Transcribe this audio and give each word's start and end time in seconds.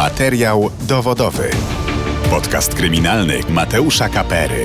Materiał 0.00 0.70
dowodowy. 0.88 1.50
Podcast 2.30 2.74
kryminalny 2.74 3.40
Mateusza 3.48 4.08
Kapery. 4.08 4.64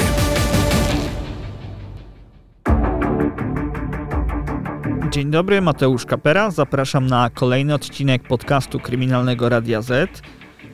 Dzień 5.12 5.32
dobry, 5.32 5.62
Mateusz 5.62 6.06
Kapera. 6.06 6.52
Zapraszam 6.52 7.08
na 7.08 7.30
kolejny 7.30 7.74
odcinek 7.74 8.24
podcastu 8.24 8.80
kryminalnego 8.80 9.50
Radia 9.50 9.82
Z. 9.82 10.22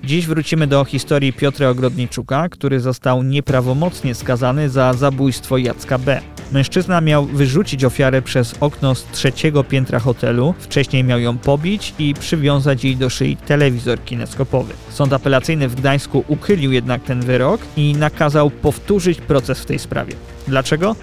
Dziś 0.04 0.27
wrócimy 0.27 0.68
do 0.68 0.86
historii 0.86 1.34
Piotra 1.34 1.70
Ogrodniczuka, 1.70 2.49
który 2.49 2.79
został 2.79 3.23
nieprawomocnie 3.23 4.16
skazany 4.16 4.70
za 4.70 4.93
zabójstwo 4.93 5.57
Jacka 5.57 5.97
B. 5.97 6.21
Mężczyzna 6.52 7.02
miał 7.02 7.25
wyrzucić 7.25 7.85
ofiarę 7.85 8.21
przez 8.21 8.55
okno 8.59 8.95
z 8.95 9.05
trzeciego 9.05 9.63
piętra 9.63 9.99
hotelu, 9.99 10.53
wcześniej 10.59 11.03
miał 11.03 11.20
ją 11.20 11.38
pobić 11.38 11.93
i 11.99 12.13
przywiązać 12.13 12.84
jej 12.84 12.98
do 12.98 13.09
szyi 13.09 13.38
telewizor 13.38 14.03
kineskopowy. 14.03 14.73
Sąd 14.89 15.13
apelacyjny 15.13 15.67
w 15.67 15.75
Gdańsku 15.75 16.23
uchylił 16.27 16.72
jednak 16.72 17.03
ten 17.03 17.22
wyrok 17.22 17.61
i 17.77 17.94
nakazał 17.94 18.49
powtórzyć 18.49 19.22
proces 19.22 19.59
w 19.59 19.66
tej 19.66 19.80
sprawie. 19.80 20.13
Dlaczego? 20.47 20.95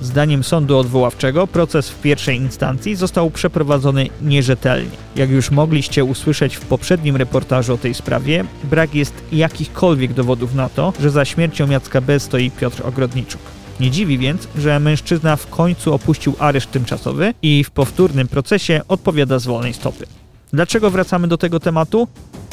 Zdaniem 0.00 0.44
sądu 0.44 0.78
odwoławczego 0.78 1.46
proces 1.46 1.90
w 1.90 2.00
pierwszej 2.00 2.36
instancji 2.36 2.96
został 2.96 3.30
przeprowadzony 3.30 4.08
nierzetelnie. 4.22 4.90
Jak 5.16 5.30
już 5.30 5.50
mogliście 5.50 6.04
usłyszeć 6.04 6.56
w 6.56 6.60
poprzednim 6.60 7.16
reportażu 7.16 7.74
o 7.74 7.78
tej 7.78 7.94
sprawie, 7.94 8.44
brak 8.64 8.94
jest 8.94 9.14
jakichkolwiek 9.32 10.12
dowodów 10.12 10.54
na 10.54 10.68
to, 10.68 10.92
że 11.00 11.10
za 11.10 11.24
śmiercią 11.24 11.70
Jacka 11.70 12.00
B. 12.00 12.20
stoi 12.20 12.50
Piotr 12.50 12.86
Ogrodniczuk. 12.86 13.40
Nie 13.80 13.90
dziwi 13.90 14.18
więc, 14.18 14.48
że 14.58 14.80
mężczyzna 14.80 15.36
w 15.36 15.46
końcu 15.46 15.94
opuścił 15.94 16.34
areszt 16.38 16.70
tymczasowy 16.70 17.34
i 17.42 17.64
w 17.64 17.70
powtórnym 17.70 18.28
procesie 18.28 18.80
odpowiada 18.88 19.38
z 19.38 19.46
wolnej 19.46 19.74
stopy. 19.74 20.06
Dlaczego 20.52 20.90
wracamy 20.90 21.28
do 21.28 21.38
tego 21.38 21.60
tematu? 21.60 22.08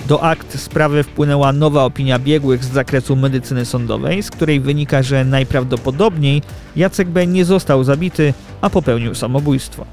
Do 0.08 0.24
akt 0.24 0.60
sprawy 0.60 1.04
wpłynęła 1.04 1.54
nowa 1.54 1.84
opinia 1.84 2.20
biegłych 2.20 2.64
z 2.64 2.72
zakresu 2.72 3.16
medycyny 3.16 3.66
sądowej, 3.66 4.24
z 4.24 4.30
której 4.32 4.60
wynika, 4.60 5.04
że 5.04 5.26
najprawdopodobniej 5.26 6.42
Jacek 6.76 7.08
B. 7.08 7.28
nie 7.28 7.46
został 7.46 7.84
zabity, 7.84 8.34
a 8.62 8.70
popełnił 8.70 9.16
samobójstwo. 9.16 9.86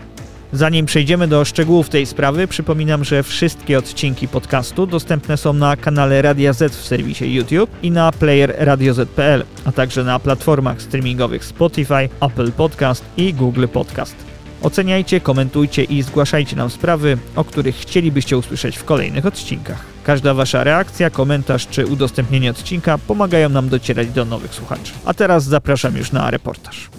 Zanim 0.53 0.87
przejdziemy 0.87 1.29
do 1.29 1.45
szczegółów 1.45 1.89
tej 1.89 2.07
sprawy, 2.07 2.49
przypominam, 2.49 3.05
że 3.05 3.23
wszystkie 3.23 3.79
odcinki 3.79 4.29
podcastu 4.29 4.87
dostępne 4.87 5.37
są 5.37 5.53
na 5.53 5.77
kanale 5.77 6.23
Radia 6.23 6.53
Z 6.53 6.77
w 6.77 6.87
serwisie 6.87 7.35
YouTube 7.35 7.71
i 7.83 7.91
na 7.91 8.13
player 8.13 8.55
radioz.pl, 8.59 9.45
a 9.65 9.73
także 9.73 10.05
na 10.05 10.19
platformach 10.19 10.83
streamingowych 10.83 11.45
Spotify, 11.45 12.09
Apple 12.21 12.53
Podcast 12.53 13.05
i 13.17 13.35
Google 13.35 13.67
Podcast. 13.67 14.17
Oceniajcie, 14.63 15.21
komentujcie 15.21 15.85
i 15.85 16.03
zgłaszajcie 16.03 16.57
nam 16.57 16.71
sprawy, 16.71 17.19
o 17.37 17.45
których 17.45 17.77
chcielibyście 17.77 18.39
usłyszeć 18.39 18.77
w 18.77 18.85
kolejnych 18.85 19.27
odcinkach. 19.27 19.85
Każda 20.11 20.35
Wasza 20.35 20.65
reakcja, 20.65 21.11
komentarz 21.11 21.67
czy 21.67 21.87
udostępnienie 21.87 22.51
odcinka 22.51 22.99
pomagają 22.99 23.49
nam 23.49 23.69
docierać 23.69 24.09
do 24.09 24.25
nowych 24.25 24.55
słuchaczy. 24.55 24.93
A 25.05 25.15
teraz 25.15 25.45
zapraszam 25.45 25.97
już 25.97 26.13
na 26.13 26.31
reportaż. 26.31 26.91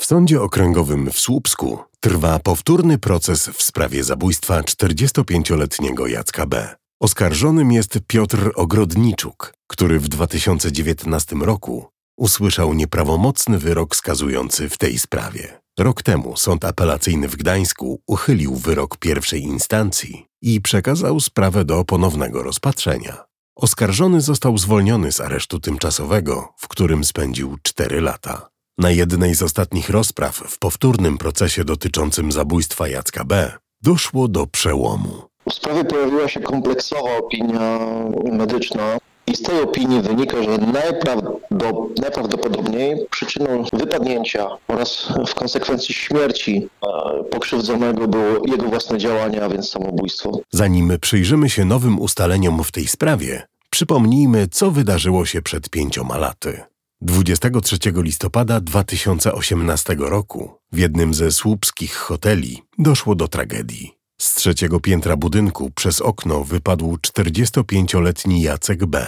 W 0.00 0.04
Sądzie 0.04 0.42
Okręgowym 0.42 1.10
w 1.10 1.18
Słupsku 1.18 1.78
trwa 2.00 2.38
powtórny 2.38 2.98
proces 2.98 3.48
w 3.48 3.62
sprawie 3.62 4.04
zabójstwa 4.04 4.60
45-letniego 4.60 6.06
Jacka 6.06 6.46
B. 6.46 6.74
Oskarżonym 7.00 7.72
jest 7.72 7.98
Piotr 8.06 8.50
Ogrodniczuk, 8.54 9.54
który 9.66 10.00
w 10.00 10.08
2019 10.08 11.36
roku 11.36 11.86
usłyszał 12.16 12.74
nieprawomocny 12.74 13.58
wyrok 13.58 13.96
skazujący 13.96 14.68
w 14.68 14.78
tej 14.78 14.98
sprawie. 14.98 15.63
Rok 15.78 16.02
temu 16.02 16.36
Sąd 16.36 16.64
Apelacyjny 16.64 17.28
w 17.28 17.36
Gdańsku 17.36 18.00
uchylił 18.06 18.54
wyrok 18.54 18.96
pierwszej 18.96 19.42
instancji 19.42 20.26
i 20.42 20.60
przekazał 20.60 21.20
sprawę 21.20 21.64
do 21.64 21.84
ponownego 21.84 22.42
rozpatrzenia. 22.42 23.24
Oskarżony 23.56 24.20
został 24.20 24.58
zwolniony 24.58 25.12
z 25.12 25.20
aresztu 25.20 25.60
tymczasowego, 25.60 26.48
w 26.58 26.68
którym 26.68 27.04
spędził 27.04 27.56
4 27.62 28.00
lata. 28.00 28.48
Na 28.78 28.90
jednej 28.90 29.34
z 29.34 29.42
ostatnich 29.42 29.90
rozpraw 29.90 30.36
w 30.36 30.58
powtórnym 30.58 31.18
procesie 31.18 31.64
dotyczącym 31.64 32.32
zabójstwa 32.32 32.88
Jacka 32.88 33.24
B. 33.24 33.52
doszło 33.82 34.28
do 34.28 34.46
przełomu. 34.46 35.22
W 35.48 35.54
sprawie 35.54 35.84
pojawiła 35.84 36.28
się 36.28 36.40
kompleksowa 36.40 37.16
opinia 37.16 37.78
medyczna 38.32 38.98
i 39.26 39.36
z 39.36 39.42
tej 39.42 39.60
opinii 39.60 40.02
wynika, 40.02 40.42
że 40.42 40.58
najprawdo, 40.58 41.40
najprawdopodobniej 42.02 43.06
przyczyną 43.10 43.64
wypadnięcia 43.72 44.48
oraz 44.68 45.08
w 45.26 45.34
konsekwencji 45.34 45.94
śmierci 45.94 46.68
e, 46.86 47.24
pokrzywdzonego 47.24 48.08
było 48.08 48.46
jego 48.46 48.68
własne 48.68 48.98
działania, 48.98 49.42
a 49.42 49.48
więc 49.48 49.70
samobójstwo. 49.70 50.40
Zanim 50.50 50.92
przyjrzymy 51.00 51.50
się 51.50 51.64
nowym 51.64 52.00
ustaleniom 52.00 52.64
w 52.64 52.72
tej 52.72 52.86
sprawie, 52.86 53.42
przypomnijmy, 53.70 54.48
co 54.48 54.70
wydarzyło 54.70 55.26
się 55.26 55.42
przed 55.42 55.70
pięcioma 55.70 56.18
laty. 56.18 56.60
23 57.00 57.78
listopada 57.96 58.60
2018 58.60 59.96
roku 59.98 60.50
w 60.72 60.78
jednym 60.78 61.14
ze 61.14 61.30
słupskich 61.32 61.94
hoteli 61.94 62.62
doszło 62.78 63.14
do 63.14 63.28
tragedii. 63.28 63.93
Z 64.20 64.34
trzeciego 64.34 64.80
piętra 64.80 65.16
budynku 65.16 65.70
przez 65.70 66.00
okno 66.00 66.44
wypadł 66.44 66.96
45-letni 66.96 68.42
Jacek 68.42 68.86
B. 68.86 69.06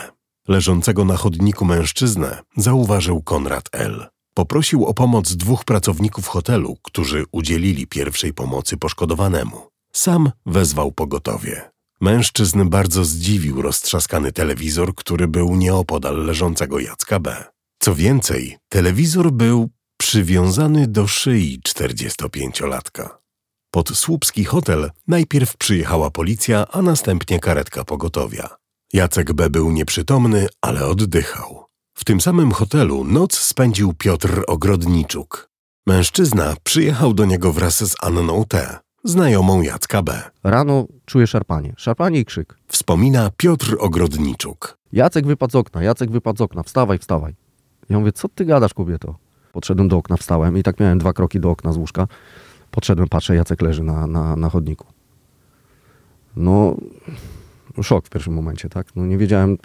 Leżącego 0.49 1.05
na 1.05 1.17
chodniku 1.17 1.65
mężczyznę 1.65 2.43
zauważył 2.57 3.23
Konrad 3.23 3.69
L. 3.73 4.07
Poprosił 4.35 4.87
o 4.87 4.95
pomoc 4.95 5.33
dwóch 5.33 5.65
pracowników 5.65 6.27
hotelu, 6.27 6.77
którzy 6.83 7.25
udzielili 7.33 7.87
pierwszej 7.87 8.35
pomocy 8.35 8.77
poszkodowanemu. 8.77 9.69
Sam 9.93 10.31
wezwał 10.47 10.93
pogotowie. 10.93 11.71
Mężczyzn 12.01 12.69
bardzo 12.69 13.05
zdziwił 13.05 13.63
roztrzaskany 13.63 14.33
telewizor, 14.33 14.95
który 14.95 15.29
był 15.29 15.57
nieopodal 15.57 16.25
leżącego 16.25 16.81
Jacka 16.81 17.21
B. 17.21 17.45
Co 17.79 17.95
więcej, 17.95 18.59
telewizor 18.69 19.33
był 19.33 19.71
przywiązany 19.97 20.87
do 20.87 21.07
szyi 21.07 21.61
45-latka. 21.69 23.26
Pod 23.71 23.89
słupski 23.89 24.45
hotel 24.45 24.91
najpierw 25.09 25.57
przyjechała 25.57 26.11
policja, 26.11 26.67
a 26.73 26.83
następnie 26.83 27.41
karetka 27.41 27.85
pogotowia. 27.85 28.57
Jacek 28.93 29.33
B. 29.33 29.51
był 29.51 29.73
nieprzytomny, 29.73 30.47
ale 30.61 30.87
oddychał. 30.87 31.65
W 31.95 32.05
tym 32.05 32.21
samym 32.21 32.53
hotelu 32.53 33.05
noc 33.05 33.39
spędził 33.39 33.93
Piotr 33.93 34.45
Ogrodniczuk. 34.47 35.51
Mężczyzna 35.87 36.55
przyjechał 36.63 37.15
do 37.15 37.25
niego 37.25 37.53
wraz 37.53 37.91
z 37.91 37.95
Anną 38.03 38.45
T., 38.45 38.79
znajomą 39.05 39.63
Jacka 39.63 40.03
B. 40.03 40.23
Rano 40.45 40.87
czuję 41.07 41.27
szarpanie. 41.27 41.75
Szarpanie 41.77 42.21
i 42.21 42.25
krzyk. 42.25 42.59
Wspomina 42.69 43.31
Piotr 43.37 43.77
Ogrodniczuk. 43.79 44.79
Jacek 44.93 45.27
wypadł 45.27 45.53
z 45.53 45.55
okna, 45.55 45.83
Jacek 45.83 46.11
wypadł 46.11 46.39
z 46.39 46.41
okna, 46.41 46.63
wstawaj, 46.63 46.99
wstawaj. 46.99 47.35
Ja 47.89 47.99
mówię, 47.99 48.13
co 48.13 48.29
ty 48.29 48.45
gadasz, 48.45 48.75
kobieto? 48.75 49.19
Podszedłem 49.53 49.89
do 49.89 49.97
okna, 49.97 50.17
wstałem 50.17 50.59
i 50.59 50.63
tak 50.63 50.81
miałem 50.81 50.99
dwa 50.99 51.13
kroki 51.13 51.41
do 51.41 51.51
okna 51.51 51.73
z 51.73 51.77
łóżka. 51.77 52.07
Podszedłem, 52.77 53.09
patrzę, 53.09 53.37
Jacek 53.37 53.63
leży 53.63 53.83
na, 53.83 54.07
na, 54.07 54.37
na 54.37 54.51
chodniku. 54.51 54.87
No, 56.37 56.77
szok 57.83 58.07
w 58.07 58.11
pierwszym 58.11 58.35
momencie, 58.35 58.69
tak? 58.69 58.97
No 58.97 59.07
nie 59.07 59.19
wiedziałem, 59.19 59.59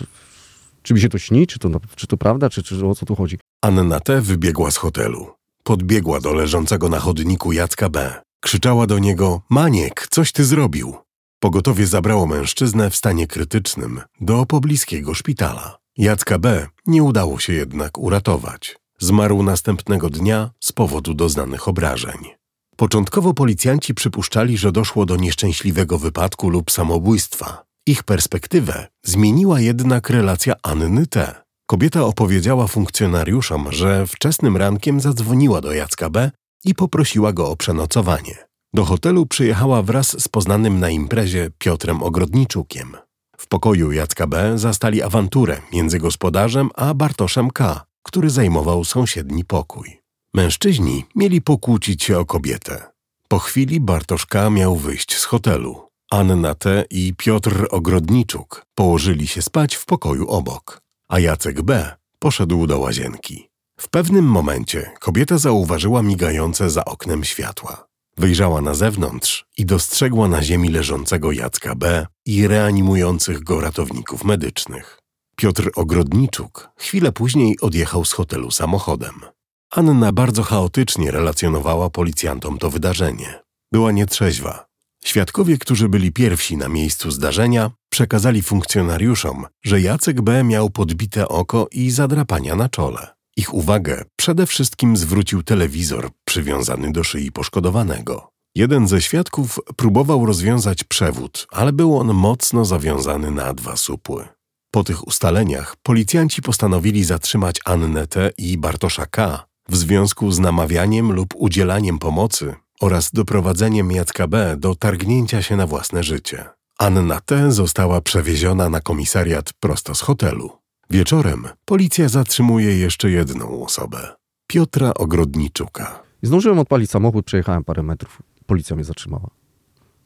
czy 0.81 0.93
mi 0.93 1.01
się 1.01 1.09
to 1.09 1.17
śni, 1.17 1.47
czy 1.47 1.59
to, 1.59 1.69
czy 1.95 2.07
to 2.07 2.17
prawda, 2.17 2.49
czy, 2.49 2.63
czy 2.63 2.87
o 2.87 2.95
co 2.95 3.05
tu 3.05 3.15
chodzi. 3.15 3.37
Anna 3.61 3.99
T. 3.99 4.21
wybiegła 4.21 4.71
z 4.71 4.77
hotelu. 4.77 5.27
Podbiegła 5.63 6.19
do 6.19 6.33
leżącego 6.33 6.89
na 6.89 6.99
chodniku 6.99 7.51
Jacka 7.51 7.89
B. 7.89 8.21
Krzyczała 8.41 8.87
do 8.87 8.99
niego: 8.99 9.41
Maniek, 9.49 10.07
coś 10.09 10.31
ty 10.31 10.45
zrobił. 10.45 10.95
Pogotowie 11.39 11.87
zabrało 11.87 12.27
mężczyznę 12.27 12.89
w 12.89 12.95
stanie 12.95 13.27
krytycznym 13.27 14.01
do 14.21 14.45
pobliskiego 14.45 15.13
szpitala. 15.13 15.77
Jacka 15.97 16.39
B. 16.39 16.67
nie 16.85 17.03
udało 17.03 17.39
się 17.39 17.53
jednak 17.53 17.97
uratować. 17.97 18.79
Zmarł 18.99 19.43
następnego 19.43 20.09
dnia 20.09 20.51
z 20.59 20.71
powodu 20.71 21.13
doznanych 21.13 21.67
obrażeń. 21.67 22.40
Początkowo 22.81 23.33
policjanci 23.33 23.93
przypuszczali, 23.93 24.57
że 24.57 24.71
doszło 24.71 25.05
do 25.05 25.15
nieszczęśliwego 25.15 25.97
wypadku 25.99 26.49
lub 26.49 26.71
samobójstwa. 26.71 27.63
Ich 27.87 28.03
perspektywę 28.03 28.87
zmieniła 29.03 29.59
jednak 29.59 30.09
relacja 30.09 30.53
Anny 30.63 31.07
T. 31.07 31.35
Kobieta 31.65 32.03
opowiedziała 32.03 32.67
funkcjonariuszom, 32.67 33.71
że 33.71 34.07
wczesnym 34.07 34.57
rankiem 34.57 35.01
zadzwoniła 35.01 35.61
do 35.61 35.71
Jacka 35.71 36.09
B. 36.09 36.31
i 36.63 36.75
poprosiła 36.75 37.33
go 37.33 37.49
o 37.49 37.55
przenocowanie. 37.55 38.35
Do 38.73 38.85
hotelu 38.85 39.25
przyjechała 39.25 39.81
wraz 39.81 40.21
z 40.21 40.27
poznanym 40.27 40.79
na 40.79 40.89
imprezie 40.89 41.49
Piotrem 41.57 42.03
Ogrodniczukiem. 42.03 42.97
W 43.37 43.47
pokoju 43.47 43.91
Jacka 43.91 44.27
B. 44.27 44.57
zastali 44.57 45.01
awanturę 45.01 45.61
między 45.73 45.99
gospodarzem 45.99 46.69
a 46.75 46.93
Bartoszem 46.93 47.49
K., 47.51 47.85
który 48.03 48.29
zajmował 48.29 48.85
sąsiedni 48.85 49.45
pokój. 49.45 50.00
Mężczyźni 50.33 51.05
mieli 51.15 51.41
pokłócić 51.41 52.03
się 52.03 52.19
o 52.19 52.25
kobietę. 52.25 52.83
Po 53.27 53.39
chwili 53.39 53.79
Bartosz 53.79 54.25
K. 54.25 54.49
miał 54.49 54.75
wyjść 54.75 55.17
z 55.17 55.23
hotelu. 55.23 55.87
Anna 56.11 56.55
T. 56.55 56.85
i 56.89 57.13
Piotr 57.17 57.67
Ogrodniczuk 57.71 58.65
położyli 58.75 59.27
się 59.27 59.41
spać 59.41 59.75
w 59.75 59.85
pokoju 59.85 60.27
obok, 60.27 60.81
a 61.09 61.19
Jacek 61.19 61.61
B. 61.61 61.95
poszedł 62.19 62.67
do 62.67 62.79
łazienki. 62.79 63.49
W 63.77 63.89
pewnym 63.89 64.25
momencie 64.25 64.91
kobieta 64.99 65.37
zauważyła 65.37 66.03
migające 66.03 66.69
za 66.69 66.85
oknem 66.85 67.23
światła. 67.23 67.87
Wyjrzała 68.17 68.61
na 68.61 68.73
zewnątrz 68.73 69.45
i 69.57 69.65
dostrzegła 69.65 70.27
na 70.27 70.43
ziemi 70.43 70.69
leżącego 70.69 71.31
Jacka 71.31 71.75
B. 71.75 72.07
i 72.25 72.47
reanimujących 72.47 73.43
go 73.43 73.61
ratowników 73.61 74.23
medycznych. 74.23 74.99
Piotr 75.35 75.71
Ogrodniczuk 75.75 76.69
chwilę 76.77 77.11
później 77.11 77.59
odjechał 77.61 78.05
z 78.05 78.11
hotelu 78.11 78.51
samochodem. 78.51 79.21
Anna 79.71 80.11
bardzo 80.11 80.43
chaotycznie 80.43 81.11
relacjonowała 81.11 81.89
policjantom 81.89 82.57
to 82.57 82.69
wydarzenie. 82.69 83.39
Była 83.71 83.91
nietrzeźwa. 83.91 84.65
Świadkowie, 85.03 85.57
którzy 85.57 85.89
byli 85.89 86.11
pierwsi 86.11 86.57
na 86.57 86.69
miejscu 86.69 87.11
zdarzenia, 87.11 87.71
przekazali 87.89 88.41
funkcjonariuszom, 88.41 89.45
że 89.63 89.81
Jacek 89.81 90.21
B. 90.21 90.43
miał 90.43 90.69
podbite 90.69 91.27
oko 91.27 91.67
i 91.71 91.91
zadrapania 91.91 92.55
na 92.55 92.69
czole. 92.69 93.07
Ich 93.37 93.53
uwagę 93.53 94.03
przede 94.15 94.47
wszystkim 94.47 94.97
zwrócił 94.97 95.43
telewizor 95.43 96.09
przywiązany 96.25 96.91
do 96.91 97.03
szyi 97.03 97.31
poszkodowanego. 97.31 98.29
Jeden 98.55 98.87
ze 98.87 99.01
świadków 99.01 99.59
próbował 99.75 100.25
rozwiązać 100.25 100.83
przewód, 100.83 101.47
ale 101.51 101.73
był 101.73 101.97
on 101.97 102.13
mocno 102.13 102.65
zawiązany 102.65 103.31
na 103.31 103.53
dwa 103.53 103.75
supły. 103.75 104.27
Po 104.71 104.83
tych 104.83 105.07
ustaleniach 105.07 105.75
policjanci 105.83 106.41
postanowili 106.41 107.03
zatrzymać 107.03 107.59
Annę 107.65 108.07
T. 108.07 108.31
i 108.37 108.57
Bartosza 108.57 109.05
K. 109.05 109.50
w 109.69 109.75
związku 109.75 110.31
z 110.31 110.39
namawianiem 110.39 111.11
lub 111.11 111.33
udzielaniem 111.35 111.99
pomocy 111.99 112.55
oraz 112.81 113.11
doprowadzeniem 113.11 113.91
Jacka 113.91 114.27
B. 114.27 114.55
do 114.57 114.75
targnięcia 114.75 115.41
się 115.41 115.55
na 115.55 115.67
własne 115.67 116.03
życie. 116.03 116.45
Anna 116.77 117.21
T. 117.21 117.51
została 117.51 118.01
przewieziona 118.01 118.69
na 118.69 118.79
komisariat 118.79 119.53
prosto 119.53 119.95
z 119.95 120.01
hotelu. 120.01 120.49
Wieczorem 120.89 121.47
policja 121.65 122.09
zatrzymuje 122.09 122.77
jeszcze 122.77 123.11
jedną 123.11 123.63
osobę 123.63 124.15
Piotra 124.47 124.93
Ogrodniczuka. 124.93 126.03
I 126.23 126.27
zdążyłem 126.27 126.59
odpalić 126.59 126.91
samochód, 126.91 127.25
przejechałem 127.25 127.63
parę 127.63 127.83
metrów. 127.83 128.21
Policja 128.45 128.75
mnie 128.75 128.85
zatrzymała. 128.85 129.29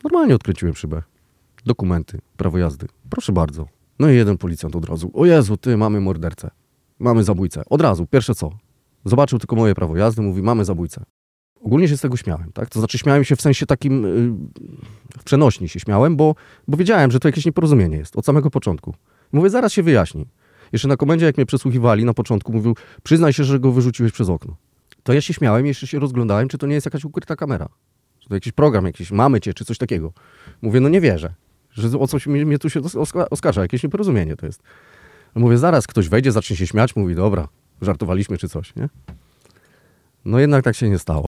Normalnie 0.03 0.35
odkręciłem 0.35 0.75
szybę. 0.75 1.03
Dokumenty, 1.65 2.19
prawo 2.37 2.57
jazdy. 2.57 2.87
Proszę 3.09 3.31
bardzo. 3.31 3.67
No 3.99 4.09
i 4.09 4.15
jeden 4.15 4.37
policjant 4.37 4.75
od 4.75 4.85
razu. 4.85 5.11
O 5.13 5.25
Jezu, 5.25 5.57
ty, 5.57 5.77
mamy 5.77 6.01
mordercę. 6.01 6.51
Mamy 6.99 7.23
zabójcę. 7.23 7.63
Od 7.69 7.81
razu, 7.81 8.07
pierwsze 8.07 8.35
co. 8.35 8.51
Zobaczył 9.05 9.39
tylko 9.39 9.55
moje 9.55 9.75
prawo 9.75 9.97
jazdy, 9.97 10.21
mówi, 10.21 10.41
mamy 10.41 10.65
zabójcę. 10.65 11.03
Ogólnie 11.61 11.87
się 11.87 11.97
z 11.97 12.01
tego 12.01 12.17
śmiałem, 12.17 12.51
tak? 12.51 12.69
To 12.69 12.79
znaczy 12.79 12.97
śmiałem 12.97 13.23
się 13.23 13.35
w 13.35 13.41
sensie 13.41 13.65
takim, 13.65 14.03
yy, 14.03 15.19
w 15.19 15.23
przenośni 15.23 15.69
się 15.69 15.79
śmiałem, 15.79 16.15
bo, 16.15 16.35
bo 16.67 16.77
wiedziałem, 16.77 17.11
że 17.11 17.19
to 17.19 17.27
jakieś 17.27 17.45
nieporozumienie 17.45 17.97
jest 17.97 18.15
od 18.15 18.25
samego 18.25 18.49
początku. 18.49 18.93
Mówię, 19.31 19.49
zaraz 19.49 19.73
się 19.73 19.83
wyjaśni. 19.83 20.25
Jeszcze 20.73 20.87
na 20.87 20.97
komendzie, 20.97 21.25
jak 21.25 21.37
mnie 21.37 21.45
przesłuchiwali 21.45 22.05
na 22.05 22.13
początku, 22.13 22.53
mówił, 22.53 22.75
przyznaj 23.03 23.33
się, 23.33 23.43
że 23.43 23.59
go 23.59 23.71
wyrzuciłeś 23.71 24.11
przez 24.11 24.29
okno. 24.29 24.55
To 25.03 25.13
ja 25.13 25.21
się 25.21 25.33
śmiałem, 25.33 25.65
jeszcze 25.65 25.87
się 25.87 25.99
rozglądałem, 25.99 26.47
czy 26.47 26.57
to 26.57 26.67
nie 26.67 26.73
jest 26.73 26.85
jakaś 26.85 27.05
ukryta 27.05 27.35
kamera. 27.35 27.69
Czy 28.19 28.29
to 28.29 28.35
jakiś 28.35 28.53
program, 28.53 28.85
jakiś 28.85 29.11
mamy 29.11 29.41
cię, 29.41 29.53
czy 29.53 29.65
coś 29.65 29.77
takiego. 29.77 30.13
Mówię, 30.61 30.79
no 30.79 30.89
nie 30.89 31.01
wierzę, 31.01 31.33
że 31.71 31.99
o 31.99 32.07
coś 32.07 32.27
mnie, 32.27 32.45
mnie 32.45 32.59
tu 32.59 32.69
się 32.69 32.81
oskarża, 33.29 33.61
jakieś 33.61 33.83
nieporozumienie 33.83 34.35
to 34.35 34.45
jest. 34.45 34.63
Mówię, 35.35 35.57
zaraz 35.57 35.87
ktoś 35.87 36.09
wejdzie, 36.09 36.31
zacznie 36.31 36.55
się 36.55 36.67
śmiać, 36.67 36.95
mówi, 36.95 37.15
dobra, 37.15 37.47
żartowaliśmy 37.81 38.37
czy 38.37 38.49
coś, 38.49 38.75
nie? 38.75 38.89
No 40.25 40.39
jednak 40.39 40.63
tak 40.63 40.75
się 40.75 40.89
nie 40.89 40.99
stało. 40.99 41.25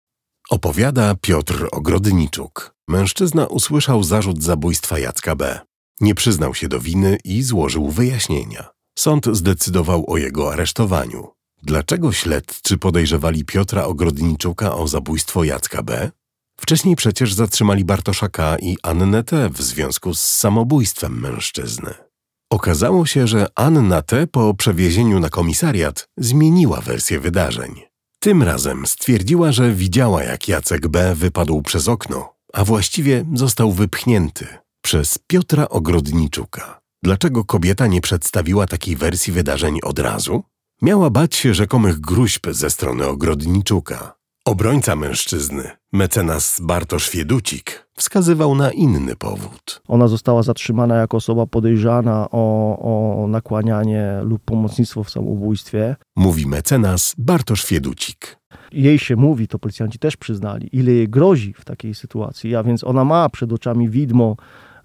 Opowiada 0.51 1.15
Piotr 1.21 1.69
Ogrodniczuk. 1.73 2.75
Mężczyzna 2.89 3.47
usłyszał 3.47 4.03
zarzut 4.03 4.43
zabójstwa 4.43 4.99
Jacka 4.99 5.37
B. 5.37 5.61
Nie 6.01 6.15
przyznał 6.15 6.55
się 6.55 6.69
do 6.69 6.81
winy 6.81 7.19
i 7.25 7.43
złożył 7.43 7.91
wyjaśnienia. 7.91 8.71
Sąd 8.99 9.27
zdecydował 9.33 10.11
o 10.11 10.17
jego 10.17 10.53
aresztowaniu. 10.53 11.29
Dlaczego 11.63 12.13
śledczy 12.13 12.79
podejrzewali 12.79 13.45
Piotra 13.45 13.85
Ogrodniczuka 13.85 14.75
o 14.75 14.89
zabójstwo 14.89 15.45
Jacka 15.45 15.83
B? 15.83 16.11
Wcześniej 16.57 16.97
przecież 16.97 17.35
zatrzymali 17.35 17.85
Bartosza 17.85 18.29
K. 18.29 18.57
i 18.59 18.77
Annę 18.83 19.25
T. 19.25 19.51
w 19.51 19.63
związku 19.63 20.15
z 20.15 20.21
samobójstwem 20.21 21.21
mężczyzny. 21.21 22.10
Okazało 22.51 23.07
się, 23.07 23.27
że 23.27 23.47
Anna 23.55 24.03
T. 24.03 24.27
po 24.27 24.55
przewiezieniu 24.55 25.21
na 25.21 25.29
komisariat 25.29 26.09
zmieniła 26.17 26.81
wersję 26.81 27.21
wydarzeń. 27.21 27.83
Tym 28.19 28.43
razem 28.43 28.87
stwierdziła, 28.87 29.53
że 29.53 29.73
widziała 29.73 30.23
jak 30.23 30.49
Jacek 30.49 30.89
B. 30.89 31.15
wypadł 31.15 31.63
przez 31.63 31.89
okno, 31.89 32.35
a 32.53 32.65
właściwie 32.65 33.25
został 33.35 33.73
wypchnięty 33.73 34.47
przez 34.83 35.19
Piotra 35.27 35.69
Ogrodniczuka. 35.69 36.81
Dlaczego 37.03 37.45
kobieta 37.45 37.87
nie 37.87 38.01
przedstawiła 38.01 38.67
takiej 38.67 38.97
wersji 38.97 39.33
wydarzeń 39.33 39.79
od 39.83 39.99
razu? 39.99 40.43
Miała 40.83 41.11
bać 41.11 41.35
się 41.35 41.55
rzekomych 41.55 42.01
gruźb 42.01 42.47
ze 42.51 42.71
strony 42.71 43.07
Ogrodniczuka. 43.07 44.15
Obrońca 44.45 44.97
mężczyzny, 44.97 45.71
mecenas 45.93 46.61
Bartosz 46.61 47.09
Fieducik, 47.09 47.87
wskazywał 48.01 48.55
na 48.55 48.71
inny 48.73 49.17
powód. 49.17 49.83
Ona 49.89 50.09
została 50.09 50.43
zatrzymana 50.43 50.97
jako 50.97 51.17
osoba 51.17 51.47
podejrzana 51.47 52.29
o, 52.31 52.79
o 53.23 53.27
nakłanianie 53.29 54.21
lub 54.23 54.43
pomocnictwo 54.45 55.05
w 55.05 55.11
samobójstwie. 55.11 55.97
Mówi 56.17 56.47
mecenas 56.47 57.15
Bartosz 57.19 57.65
Fieducik. 57.65 58.39
Jej 58.73 58.99
się 58.99 59.17
mówi, 59.17 59.49
to 59.49 59.59
policjanci 59.59 59.99
też 59.99 60.17
przyznali, 60.17 60.69
ile 60.73 60.93
jej 60.93 61.09
grozi 61.09 61.55
w 61.59 61.65
takiej 61.65 61.95
sytuacji, 61.95 62.57
a 62.57 62.63
więc 62.63 62.85
ona 62.85 63.05
ma 63.05 63.29
przed 63.29 63.53
oczami 63.53 63.89
widmo, 63.89 64.37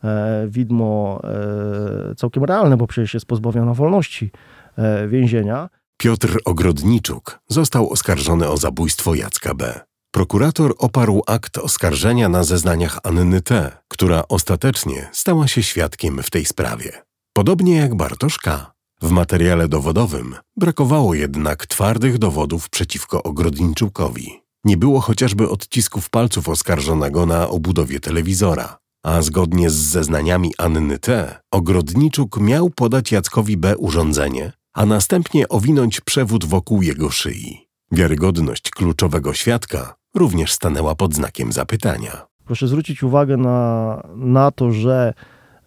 e, 0.03 0.47
widmo 0.47 1.21
e, 1.23 2.15
całkiem 2.15 2.43
realne, 2.43 2.77
bo 2.77 2.87
przecież 2.87 3.13
jest 3.13 3.25
pozbawiona 3.25 3.73
wolności 3.73 4.31
e, 4.77 5.07
więzienia. 5.07 5.69
Piotr 5.97 6.39
Ogrodniczuk 6.45 7.39
został 7.47 7.89
oskarżony 7.89 8.49
o 8.49 8.57
zabójstwo 8.57 9.15
Jacka 9.15 9.55
B. 9.55 9.79
Prokurator 10.15 10.75
oparł 10.77 11.21
akt 11.27 11.57
oskarżenia 11.57 12.29
na 12.29 12.43
zeznaniach 12.43 12.99
Anny 13.03 13.41
T., 13.41 13.77
która 13.87 14.23
ostatecznie 14.29 15.09
stała 15.11 15.47
się 15.47 15.63
świadkiem 15.63 16.23
w 16.23 16.29
tej 16.29 16.45
sprawie. 16.45 16.91
Podobnie 17.33 17.75
jak 17.75 17.95
Bartosz 17.95 18.37
K. 18.37 18.73
W 19.01 19.09
materiale 19.09 19.67
dowodowym 19.67 20.35
brakowało 20.57 21.13
jednak 21.13 21.67
twardych 21.67 22.17
dowodów 22.17 22.69
przeciwko 22.69 23.23
Ogrodniczukowi. 23.23 24.41
Nie 24.65 24.77
było 24.77 24.99
chociażby 24.99 25.49
odcisków 25.49 26.09
palców 26.09 26.49
oskarżonego 26.49 27.25
na 27.25 27.49
obudowie 27.49 27.99
telewizora, 27.99 28.77
a 29.03 29.21
zgodnie 29.21 29.69
z 29.69 29.75
zeznaniami 29.75 30.53
Anny 30.57 30.99
T., 30.99 31.39
Ogrodniczuk 31.51 32.39
miał 32.39 32.69
podać 32.69 33.11
Jackowi 33.11 33.57
B. 33.57 33.77
urządzenie, 33.77 34.51
a 34.73 34.85
następnie 34.85 35.49
owinąć 35.49 36.01
przewód 36.01 36.45
wokół 36.45 36.81
jego 36.81 37.11
szyi. 37.11 37.67
Wiarygodność 37.91 38.69
kluczowego 38.69 39.33
świadka 39.33 39.95
również 40.15 40.51
stanęła 40.51 40.95
pod 40.95 41.13
znakiem 41.15 41.51
zapytania. 41.51 42.25
Proszę 42.45 42.67
zwrócić 42.67 43.03
uwagę 43.03 43.37
na, 43.37 44.01
na 44.15 44.51
to, 44.51 44.71
że 44.71 45.13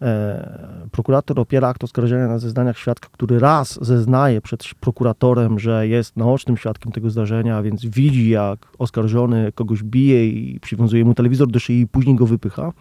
e, 0.01 0.87
prokurator 0.91 1.39
opiera 1.39 1.67
akt 1.67 1.83
oskarżenia 1.83 2.27
na 2.27 2.39
zeznaniach 2.39 2.77
świadka, 2.77 3.09
który 3.11 3.39
raz 3.39 3.79
zeznaje 3.81 4.41
przed 4.41 4.63
prokuratorem, 4.79 5.59
że 5.59 5.87
jest 5.87 6.17
naocznym 6.17 6.57
świadkiem 6.57 6.91
tego 6.91 7.09
zdarzenia, 7.09 7.57
a 7.57 7.61
więc 7.61 7.85
widzi, 7.85 8.29
jak 8.29 8.67
oskarżony 8.77 9.51
kogoś 9.51 9.83
bije 9.83 10.27
i 10.27 10.59
przywiązuje 10.59 11.05
mu 11.05 11.13
telewizor 11.13 11.47
do 11.47 11.59
szyi 11.59 11.81
i 11.81 11.87
później 11.87 12.15
go 12.15 12.25
wypycha. 12.25 12.73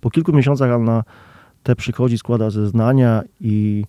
Po 0.00 0.10
kilku 0.10 0.32
miesiącach 0.32 0.70
Anna 0.70 1.04
te 1.62 1.76
przychodzi, 1.76 2.18
składa 2.18 2.50
zeznania 2.50 3.22
i 3.40 3.84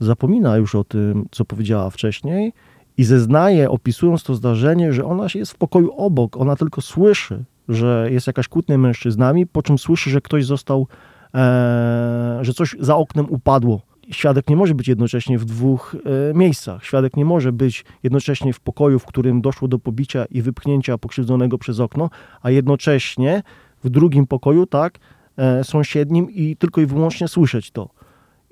zapomina 0.00 0.56
już 0.56 0.74
o 0.74 0.84
tym, 0.84 1.26
co 1.30 1.44
powiedziała 1.44 1.90
wcześniej 1.90 2.52
i 2.96 3.04
zeznaje, 3.04 3.70
opisując 3.70 4.22
to 4.22 4.34
zdarzenie, 4.34 4.92
że 4.92 5.04
ona 5.04 5.26
jest 5.34 5.52
w 5.52 5.56
pokoju 5.56 5.92
obok, 5.92 6.36
ona 6.36 6.56
tylko 6.56 6.80
słyszy, 6.80 7.44
że 7.68 8.08
jest 8.10 8.26
jakaś 8.26 8.48
kłótnia 8.48 8.78
mężczyznami, 8.78 9.46
po 9.46 9.62
czym 9.62 9.78
słyszy, 9.78 10.10
że 10.10 10.20
ktoś 10.20 10.44
został, 10.44 10.86
e, 11.34 12.38
że 12.40 12.54
coś 12.54 12.76
za 12.80 12.96
oknem 12.96 13.26
upadło. 13.30 13.82
Świadek 14.10 14.50
nie 14.50 14.56
może 14.56 14.74
być 14.74 14.88
jednocześnie 14.88 15.38
w 15.38 15.44
dwóch 15.44 15.96
e, 16.30 16.34
miejscach. 16.34 16.84
Świadek 16.84 17.16
nie 17.16 17.24
może 17.24 17.52
być 17.52 17.84
jednocześnie 18.02 18.52
w 18.52 18.60
pokoju, 18.60 18.98
w 18.98 19.06
którym 19.06 19.40
doszło 19.40 19.68
do 19.68 19.78
pobicia 19.78 20.24
i 20.30 20.42
wypchnięcia 20.42 20.98
pokrzywdzonego 20.98 21.58
przez 21.58 21.80
okno, 21.80 22.10
a 22.42 22.50
jednocześnie 22.50 23.42
w 23.84 23.90
drugim 23.90 24.26
pokoju, 24.26 24.66
tak, 24.66 24.98
e, 25.36 25.64
sąsiednim 25.64 26.30
i 26.30 26.56
tylko 26.56 26.80
i 26.80 26.86
wyłącznie 26.86 27.28
słyszeć 27.28 27.70
to. 27.70 27.88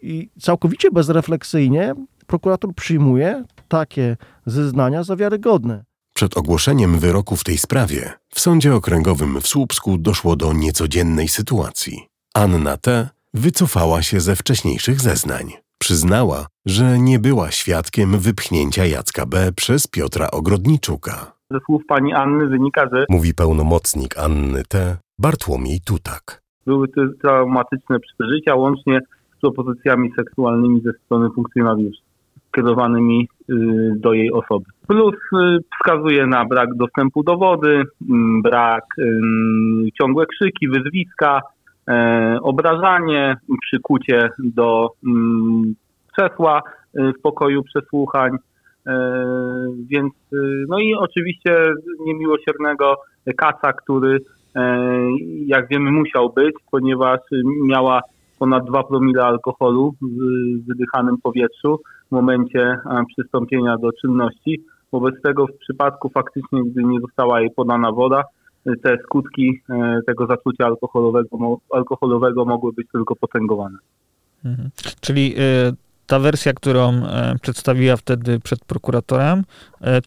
I 0.03 0.29
całkowicie 0.39 0.91
bezrefleksyjnie 0.91 1.95
prokurator 2.27 2.75
przyjmuje 2.75 3.45
takie 3.79 4.17
zeznania 4.47 5.03
za 5.03 5.17
wiarygodne. 5.17 5.85
Przed 6.15 6.37
ogłoszeniem 6.37 6.99
wyroku 6.99 7.37
w 7.37 7.45
tej 7.45 7.59
sprawie 7.59 8.13
w 8.29 8.41
Sądzie 8.41 8.75
Okręgowym 8.75 9.41
w 9.41 9.47
Słupsku 9.47 9.99
doszło 9.99 10.37
do 10.37 10.53
niecodziennej 10.53 11.29
sytuacji. 11.29 11.97
Anna 12.35 12.77
T. 12.77 13.09
wycofała 13.35 14.03
się 14.03 14.21
ze 14.21 14.37
wcześniejszych 14.37 15.01
zeznań. 15.01 15.47
Przyznała, 15.79 16.47
że 16.67 16.99
nie 16.99 17.19
była 17.19 17.51
świadkiem 17.51 18.19
wypchnięcia 18.19 18.85
Jacka 18.87 19.27
B. 19.27 19.53
przez 19.57 19.87
Piotra 19.87 20.31
Ogrodniczuka. 20.31 21.33
Ze 21.51 21.59
słów 21.67 21.83
pani 21.89 22.13
Anny 22.13 22.47
wynika, 22.47 22.89
że 22.93 23.05
Mówi 23.09 23.35
pełnomocnik 23.35 24.19
Anny 24.19 24.63
T. 24.69 24.97
Bartłomiej 25.19 25.81
Tutak. 25.87 26.43
były 26.67 26.89
to 26.89 27.01
traumatyczne 27.23 27.97
przeżycia, 28.01 28.55
łącznie 28.55 29.01
z 29.37 29.41
propozycjami 29.41 30.13
seksualnymi 30.17 30.81
ze 30.81 30.93
strony 30.93 31.29
funkcjonariuszy, 31.35 32.04
skierowanymi 32.55 33.29
do 33.97 34.13
jej 34.13 34.33
osoby. 34.33 34.65
Plus 34.89 35.15
wskazuje 35.75 36.27
na 36.27 36.45
brak 36.45 36.75
dostępu 36.75 37.23
do 37.23 37.37
wody, 37.37 37.83
mm, 38.11 38.43
brak 38.43 38.85
ciągłe 39.99 40.27
krzyki, 40.27 40.69
wyzwiska, 40.69 41.41
obrażanie, 42.43 43.37
przykucie 43.61 44.29
do 44.39 44.91
mm, 45.07 45.75
krzesła 46.13 46.63
w 46.95 47.23
pokoju 47.23 47.63
przesłuchań. 47.63 48.31
Więc, 49.87 50.13
no 50.69 50.79
i 50.79 50.95
oczywiście 50.95 51.73
niemiłosiernego 52.07 52.95
kaca, 53.37 53.73
który 53.73 54.19
jak 55.47 55.69
wiemy 55.69 55.93
musiał 55.93 56.33
być, 56.33 56.55
ponieważ 56.71 57.21
miała 57.67 58.01
ponad 58.39 58.65
2 58.65 58.83
promile 58.83 59.23
alkoholu 59.23 59.95
w 60.03 60.67
wydychanym 60.69 61.17
powietrzu 61.23 61.81
momencie 62.15 62.61
e, 62.61 63.05
przystąpienia 63.17 63.77
do 63.79 63.93
czynności. 63.93 64.65
Wobec 64.93 65.15
tego 65.23 65.47
w 65.47 65.59
przypadku 65.59 66.09
faktycznie, 66.09 66.65
gdy 66.65 66.85
nie 66.85 67.01
została 67.01 67.41
jej 67.41 67.51
podana 67.51 67.93
woda, 67.93 68.23
te 68.83 68.97
skutki 69.05 69.63
e, 69.71 70.01
tego 70.07 70.27
zatrucia 70.27 70.65
alkoholowego, 70.65 71.59
alkoholowego 71.73 72.45
mogły 72.45 72.73
być 72.73 72.87
tylko 72.93 73.17
potęgowane. 73.17 73.79
Mhm. 74.45 74.71
Czyli 75.01 75.35
e, 75.39 75.73
ta 76.07 76.19
wersja, 76.19 76.53
którą 76.53 76.93
przedstawiła 77.43 77.97
wtedy 77.97 78.41
przed 78.41 78.65
prokuratorem, 78.65 79.43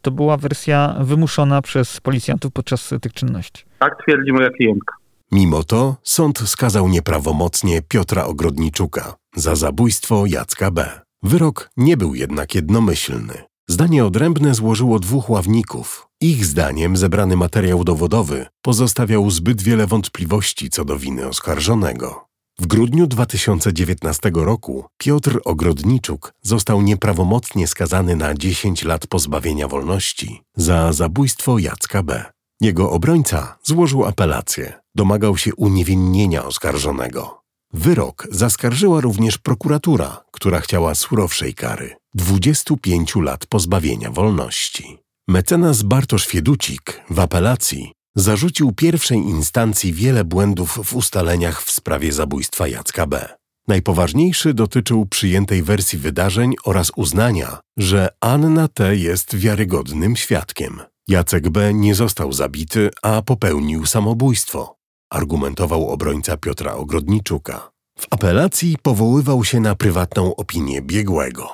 to 0.01 0.11
była 0.11 0.37
wersja 0.37 0.95
wymuszona 1.01 1.61
przez 1.61 2.01
policjantów 2.01 2.51
podczas 2.51 2.93
tych 3.01 3.13
czynności. 3.13 3.63
Tak 3.79 4.03
twierdzi 4.03 4.33
moja 4.33 4.49
klientka. 4.49 4.95
Mimo 5.31 5.63
to 5.63 5.95
sąd 6.03 6.39
skazał 6.39 6.87
nieprawomocnie 6.87 7.81
Piotra 7.81 8.25
Ogrodniczuka 8.25 9.15
za 9.35 9.55
zabójstwo 9.55 10.23
Jacka 10.25 10.71
B. 10.71 11.06
Wyrok 11.23 11.69
nie 11.77 11.97
był 11.97 12.15
jednak 12.15 12.55
jednomyślny. 12.55 13.33
Zdanie 13.69 14.05
odrębne 14.05 14.53
złożyło 14.53 14.99
dwóch 14.99 15.29
ławników. 15.29 16.07
Ich 16.21 16.45
zdaniem 16.45 16.97
zebrany 16.97 17.35
materiał 17.35 17.83
dowodowy 17.83 18.45
pozostawiał 18.61 19.31
zbyt 19.31 19.61
wiele 19.61 19.87
wątpliwości 19.87 20.69
co 20.69 20.85
do 20.85 20.99
winy 20.99 21.27
oskarżonego. 21.27 22.25
W 22.59 22.67
grudniu 22.67 23.07
2019 23.07 24.31
roku 24.33 24.85
Piotr 24.97 25.39
Ogrodniczuk 25.45 26.33
został 26.41 26.81
nieprawomocnie 26.81 27.67
skazany 27.67 28.15
na 28.15 28.33
10 28.33 28.83
lat 28.83 29.07
pozbawienia 29.07 29.67
wolności 29.67 30.41
za 30.55 30.93
zabójstwo 30.93 31.59
Jacka 31.59 32.03
B. 32.03 32.25
Jego 32.61 32.91
obrońca 32.91 33.57
złożył 33.63 34.05
apelację. 34.05 34.73
Domagał 34.95 35.37
się 35.37 35.55
uniewinnienia 35.55 36.45
oskarżonego. 36.45 37.41
Wyrok 37.73 38.27
zaskarżyła 38.31 39.01
również 39.01 39.37
prokuratura, 39.37 40.23
która 40.31 40.59
chciała 40.59 40.95
surowszej 40.95 41.53
kary 41.53 41.95
25 42.15 43.15
lat 43.15 43.45
pozbawienia 43.45 44.11
wolności. 44.11 44.97
Mecenas 45.27 45.81
Bartosz 45.81 46.27
Fieducik 46.27 47.01
w 47.09 47.19
apelacji 47.19 47.91
zarzucił 48.15 48.71
pierwszej 48.71 49.17
instancji 49.17 49.93
wiele 49.93 50.23
błędów 50.23 50.79
w 50.83 50.95
ustaleniach 50.95 51.63
w 51.63 51.71
sprawie 51.71 52.11
zabójstwa 52.11 52.67
Jacka 52.67 53.07
B. 53.07 53.35
Najpoważniejszy 53.67 54.53
dotyczył 54.53 55.05
przyjętej 55.05 55.63
wersji 55.63 55.99
wydarzeń 55.99 56.53
oraz 56.65 56.91
uznania, 56.95 57.59
że 57.77 58.09
Anna 58.21 58.67
T. 58.67 58.95
jest 58.95 59.35
wiarygodnym 59.35 60.15
świadkiem. 60.15 60.81
Jacek 61.07 61.49
B. 61.49 61.73
nie 61.73 61.95
został 61.95 62.33
zabity, 62.33 62.89
a 63.01 63.21
popełnił 63.21 63.85
samobójstwo, 63.85 64.76
argumentował 65.09 65.89
obrońca 65.89 66.37
Piotra 66.37 66.73
Ogrodniczuka. 66.73 67.71
W 67.99 68.07
apelacji 68.11 68.77
powoływał 68.81 69.43
się 69.43 69.59
na 69.59 69.75
prywatną 69.75 70.35
opinię 70.35 70.81
biegłego. 70.81 71.49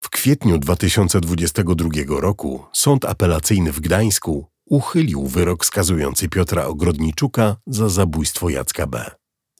W 0.00 0.10
kwietniu 0.10 0.58
2022 0.58 1.88
roku 2.20 2.64
Sąd 2.72 3.04
Apelacyjny 3.04 3.72
w 3.72 3.80
Gdańsku 3.80 4.46
uchylił 4.66 5.26
wyrok 5.26 5.64
skazujący 5.64 6.28
Piotra 6.28 6.64
Ogrodniczuka 6.64 7.56
za 7.66 7.88
zabójstwo 7.88 8.50
Jacka 8.50 8.86
B. 8.86 9.10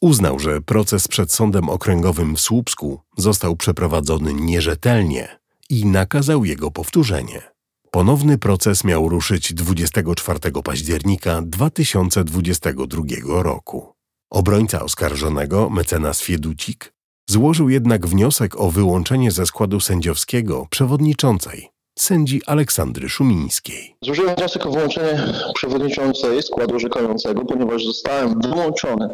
Uznał, 0.01 0.39
że 0.39 0.61
proces 0.61 1.09
przed 1.09 1.33
Sądem 1.33 1.69
Okręgowym 1.69 2.37
w 2.37 2.41
Słupsku 2.41 3.01
został 3.17 3.57
przeprowadzony 3.57 4.35
nierzetelnie 4.35 5.39
i 5.71 5.87
nakazał 5.87 6.45
jego 6.45 6.71
powtórzenie. 6.71 7.52
Ponowny 7.95 8.39
proces 8.39 8.85
miał 8.85 9.09
ruszyć 9.09 9.55
24 9.55 10.39
października 10.65 11.43
2022 11.47 13.03
roku. 13.43 13.93
Obrońca 14.31 14.83
oskarżonego, 14.83 15.71
mecenas 15.71 16.21
Fieducik, 16.21 16.93
złożył 17.31 17.69
jednak 17.69 18.07
wniosek 18.07 18.61
o 18.61 18.71
wyłączenie 18.71 19.31
ze 19.31 19.47
składu 19.47 19.81
sędziowskiego 19.81 20.67
przewodniczącej, 20.71 21.69
sędzi 21.99 22.41
Aleksandry 22.47 23.09
Szumińskiej. 23.09 23.97
Złożyłem 24.05 24.37
wniosek 24.37 24.67
o 24.67 24.71
wyłączenie 24.71 25.23
przewodniczącej 25.55 26.43
składu 26.43 26.77
orzekającego, 26.77 27.45
ponieważ 27.45 27.85
zostałem 27.85 28.41
wyłączony 28.41 29.09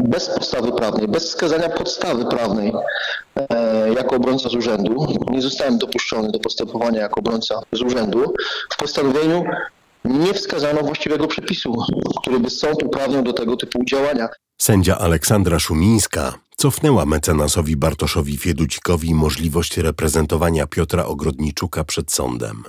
bez 0.00 0.28
podstawy 0.28 0.72
prawnej, 0.72 1.08
bez 1.08 1.24
wskazania 1.24 1.68
podstawy 1.68 2.24
prawnej 2.24 2.72
e, 3.36 3.92
jako 3.94 4.16
obrońca 4.16 4.48
z 4.48 4.54
urzędu. 4.54 5.06
Nie 5.30 5.42
zostałem 5.42 5.78
dopuszczony 5.78 6.30
do 6.30 6.38
postępowania 6.38 7.00
jako 7.00 7.20
obrońca 7.20 7.60
z 7.72 7.82
urzędu. 7.82 8.32
W 8.72 8.76
postanowieniu 8.76 9.44
nie 10.04 10.34
wskazano 10.34 10.82
właściwego 10.82 11.26
przepisu, 11.26 11.76
który 12.20 12.40
by 12.40 12.50
sąd 12.50 12.82
uprawniał 12.82 13.22
do 13.22 13.32
tego 13.32 13.56
typu 13.56 13.84
działania. 13.84 14.28
Sędzia 14.60 14.98
Aleksandra 14.98 15.58
Szumińska 15.58 16.34
cofnęła 16.56 17.06
mecenasowi 17.06 17.76
Bartoszowi 17.76 18.36
Fieducikowi 18.36 19.14
możliwość 19.14 19.76
reprezentowania 19.76 20.66
Piotra 20.66 21.04
Ogrodniczuka 21.04 21.84
przed 21.84 22.12
sądem. 22.12 22.64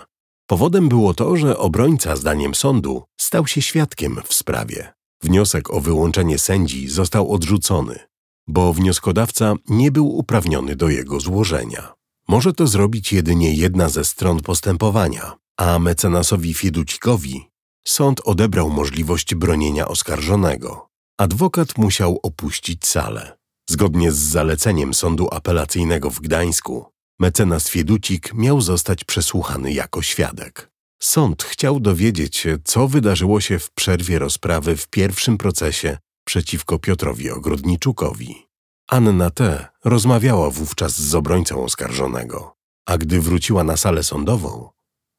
Powodem 0.48 0.90
było 0.90 1.14
to, 1.14 1.38
że 1.38 1.58
obrońca, 1.58 2.16
zdaniem 2.16 2.56
sądu, 2.56 3.04
stał 3.18 3.48
się 3.48 3.62
świadkiem 3.62 4.22
w 4.26 4.34
sprawie. 4.34 4.99
Wniosek 5.24 5.74
o 5.74 5.82
wyłączenie 5.82 6.38
sędzi 6.38 6.90
został 6.90 7.32
odrzucony, 7.34 8.00
bo 8.48 8.74
wnioskodawca 8.74 9.54
nie 9.70 9.92
był 9.92 10.08
uprawniony 10.18 10.76
do 10.76 10.90
jego 10.90 11.20
złożenia. 11.20 11.94
Może 12.28 12.54
to 12.54 12.68
zrobić 12.68 13.14
jedynie 13.14 13.54
jedna 13.54 13.90
ze 13.90 14.06
stron 14.06 14.40
postępowania, 14.40 15.36
a 15.58 15.80
mecenasowi 15.80 16.54
Fieducikowi 16.54 17.50
sąd 17.88 18.22
odebrał 18.26 18.70
możliwość 18.70 19.36
bronienia 19.36 19.88
oskarżonego. 19.88 20.88
Adwokat 21.18 21.78
musiał 21.78 22.20
opuścić 22.24 22.88
salę. 22.88 23.38
Zgodnie 23.70 24.12
z 24.12 24.18
zaleceniem 24.18 24.94
sądu 24.94 25.28
apelacyjnego 25.32 26.10
w 26.10 26.20
Gdańsku, 26.20 26.86
mecenas 27.20 27.70
Fieducik 27.70 28.34
miał 28.34 28.62
zostać 28.62 29.04
przesłuchany 29.04 29.74
jako 29.74 30.02
świadek. 30.02 30.72
Sąd 31.00 31.44
chciał 31.44 31.80
dowiedzieć 31.80 32.38
się, 32.38 32.58
co 32.64 32.88
wydarzyło 32.88 33.42
się 33.42 33.60
w 33.60 33.72
przerwie 33.72 34.20
rozprawy 34.20 34.76
w 34.76 34.88
pierwszym 34.88 35.38
procesie 35.38 35.98
przeciwko 36.24 36.80
Piotrowi 36.80 37.32
Ogrodniczukowi. 37.32 38.48
Anna 38.90 39.30
T. 39.30 39.68
rozmawiała 39.86 40.50
wówczas 40.50 41.02
z 41.02 41.16
obrońcą 41.16 41.64
oskarżonego, 41.64 42.54
a 42.86 42.98
gdy 42.98 43.22
wróciła 43.22 43.64
na 43.64 43.78
salę 43.78 44.04
sądową, 44.04 44.70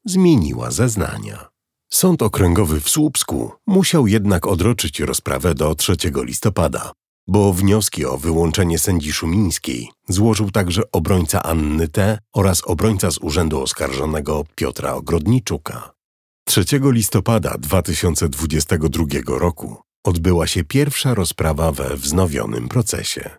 zmieniła 0.05 0.71
zeznania. 0.71 1.49
Sąd 1.89 2.21
Okręgowy 2.21 2.81
w 2.81 2.89
Słupsku 2.89 3.51
musiał 3.67 4.07
jednak 4.07 4.47
odroczyć 4.47 4.99
rozprawę 4.99 5.55
do 5.55 5.75
3 5.75 5.95
listopada, 6.15 6.91
bo 7.31 7.53
wnioski 7.53 8.05
o 8.05 8.17
wyłączenie 8.17 8.79
sędzi 8.79 9.13
Szumińskiej 9.13 9.89
złożył 10.07 10.51
także 10.51 10.81
obrońca 10.91 11.43
Anny 11.43 11.87
T. 11.87 12.19
oraz 12.33 12.61
obrońca 12.65 13.11
z 13.11 13.17
Urzędu 13.17 13.61
Oskarżonego 13.61 14.43
Piotra 14.55 14.93
Ogrodniczuka. 14.93 15.91
3 16.45 16.65
listopada 16.83 17.57
2022 17.59 19.05
roku 19.27 19.75
odbyła 20.03 20.47
się 20.47 20.63
pierwsza 20.63 21.13
rozprawa 21.13 21.71
we 21.71 21.97
wznowionym 21.97 22.69
procesie. 22.69 23.29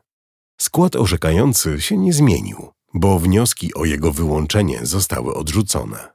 Skład 0.60 0.96
orzekający 0.96 1.80
się 1.80 1.96
nie 1.96 2.12
zmienił, 2.12 2.70
bo 2.94 3.18
wnioski 3.18 3.74
o 3.74 3.84
jego 3.84 4.12
wyłączenie 4.12 4.80
zostały 4.82 5.34
odrzucone. 5.34 6.12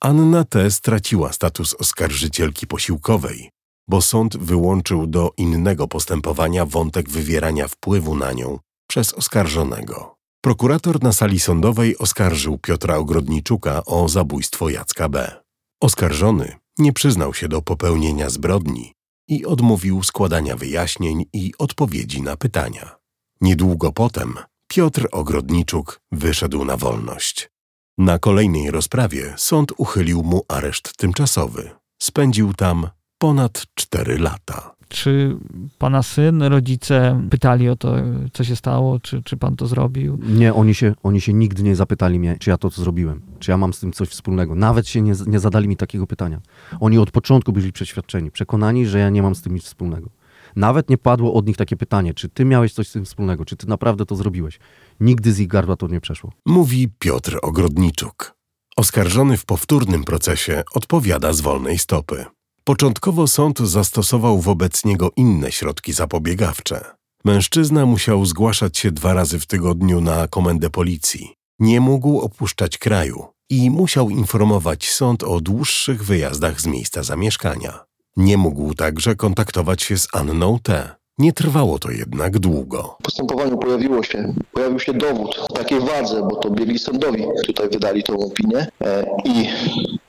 Anna 0.00 0.44
T. 0.44 0.70
straciła 0.70 1.32
status 1.32 1.74
oskarżycielki 1.74 2.66
posiłkowej, 2.66 3.50
bo 3.88 4.02
sąd 4.02 4.36
wyłączył 4.36 5.06
do 5.06 5.32
innego 5.36 5.88
postępowania 5.88 6.66
wątek 6.66 7.10
wywierania 7.10 7.68
wpływu 7.68 8.16
na 8.16 8.32
nią 8.32 8.58
przez 8.88 9.14
oskarżonego. 9.14 10.14
Prokurator 10.40 11.02
na 11.02 11.12
sali 11.12 11.40
sądowej 11.40 11.98
oskarżył 11.98 12.58
Piotra 12.58 12.96
Ogrodniczuka 12.96 13.84
o 13.84 14.08
zabójstwo 14.08 14.68
Jacka 14.68 15.08
B. 15.08 15.42
Oskarżony 15.82 16.56
nie 16.78 16.92
przyznał 16.92 17.34
się 17.34 17.48
do 17.48 17.62
popełnienia 17.62 18.30
zbrodni 18.30 18.92
i 19.28 19.46
odmówił 19.46 20.02
składania 20.02 20.56
wyjaśnień 20.56 21.24
i 21.32 21.52
odpowiedzi 21.58 22.22
na 22.22 22.36
pytania. 22.36 22.96
Niedługo 23.40 23.92
potem 23.92 24.34
Piotr 24.68 25.08
Ogrodniczuk 25.12 26.00
wyszedł 26.12 26.64
na 26.64 26.76
wolność. 26.76 27.50
Na 27.98 28.18
kolejnej 28.18 28.70
rozprawie 28.70 29.34
sąd 29.36 29.72
uchylił 29.76 30.22
mu 30.22 30.42
areszt 30.48 30.96
tymczasowy. 30.96 31.70
Spędził 32.02 32.54
tam 32.54 32.88
ponad 33.18 33.66
4 33.74 34.18
lata. 34.18 34.74
Czy 34.88 35.36
pana 35.78 36.02
syn, 36.02 36.42
rodzice 36.42 37.22
pytali 37.30 37.68
o 37.68 37.76
to, 37.76 37.94
co 38.32 38.44
się 38.44 38.56
stało, 38.56 39.00
czy, 39.00 39.22
czy 39.22 39.36
pan 39.36 39.56
to 39.56 39.66
zrobił? 39.66 40.18
Nie, 40.22 40.54
oni 40.54 40.74
się, 40.74 40.94
oni 41.02 41.20
się 41.20 41.32
nigdy 41.32 41.62
nie 41.62 41.76
zapytali 41.76 42.18
mnie, 42.18 42.36
czy 42.40 42.50
ja 42.50 42.56
to 42.56 42.70
zrobiłem, 42.70 43.22
czy 43.38 43.50
ja 43.50 43.56
mam 43.56 43.72
z 43.72 43.80
tym 43.80 43.92
coś 43.92 44.08
wspólnego. 44.08 44.54
Nawet 44.54 44.88
się 44.88 45.02
nie, 45.02 45.12
nie 45.26 45.38
zadali 45.38 45.68
mi 45.68 45.76
takiego 45.76 46.06
pytania. 46.06 46.40
Oni 46.80 46.98
od 46.98 47.10
początku 47.10 47.52
byli 47.52 47.72
przeświadczeni, 47.72 48.30
przekonani, 48.30 48.86
że 48.86 48.98
ja 48.98 49.10
nie 49.10 49.22
mam 49.22 49.34
z 49.34 49.42
tym 49.42 49.54
nic 49.54 49.64
wspólnego. 49.64 50.10
Nawet 50.56 50.90
nie 50.90 50.98
padło 50.98 51.34
od 51.34 51.46
nich 51.46 51.56
takie 51.56 51.76
pytanie, 51.76 52.14
czy 52.14 52.28
ty 52.28 52.44
miałeś 52.44 52.72
coś 52.72 52.88
z 52.88 52.92
tym 52.92 53.04
wspólnego, 53.04 53.44
czy 53.44 53.56
ty 53.56 53.68
naprawdę 53.68 54.06
to 54.06 54.16
zrobiłeś. 54.16 54.58
Nigdy 55.00 55.32
z 55.32 55.40
ich 55.40 55.48
gardła 55.48 55.76
to 55.76 55.88
nie 55.88 56.00
przeszło. 56.00 56.32
Mówi 56.46 56.88
Piotr 56.98 57.38
Ogrodniczuk. 57.42 58.34
Oskarżony 58.76 59.36
w 59.36 59.44
powtórnym 59.44 60.04
procesie 60.04 60.62
odpowiada 60.74 61.32
z 61.32 61.40
wolnej 61.40 61.78
stopy. 61.78 62.24
Początkowo 62.68 63.26
sąd 63.26 63.58
zastosował 63.58 64.40
wobec 64.40 64.84
niego 64.84 65.10
inne 65.16 65.52
środki 65.52 65.92
zapobiegawcze. 65.92 66.84
Mężczyzna 67.24 67.86
musiał 67.86 68.26
zgłaszać 68.26 68.78
się 68.78 68.92
dwa 68.92 69.14
razy 69.14 69.38
w 69.38 69.46
tygodniu 69.46 70.00
na 70.00 70.28
komendę 70.28 70.70
policji. 70.70 71.34
Nie 71.58 71.80
mógł 71.80 72.20
opuszczać 72.20 72.78
kraju 72.78 73.24
i 73.50 73.70
musiał 73.70 74.10
informować 74.10 74.88
sąd 74.88 75.24
o 75.24 75.40
dłuższych 75.40 76.04
wyjazdach 76.04 76.60
z 76.60 76.66
miejsca 76.66 77.02
zamieszkania. 77.02 77.84
Nie 78.16 78.36
mógł 78.36 78.74
także 78.74 79.16
kontaktować 79.16 79.82
się 79.82 79.98
z 79.98 80.08
Anną 80.12 80.58
T. 80.62 80.90
Nie 81.18 81.32
trwało 81.32 81.78
to 81.78 81.90
jednak 81.90 82.38
długo. 82.38 82.96
W 83.00 83.02
postępowaniu 83.02 83.58
pojawiło 83.58 84.02
się, 84.02 84.34
pojawił 84.52 84.80
się 84.80 84.92
dowód 84.92 85.40
takiej 85.54 85.80
wadze, 85.80 86.22
bo 86.30 86.36
to 86.36 86.50
biegli 86.50 86.78
sądowi 86.78 87.24
tutaj 87.46 87.68
wydali 87.68 88.02
tą 88.02 88.18
opinię 88.18 88.66
e, 88.80 89.06
i 89.24 89.48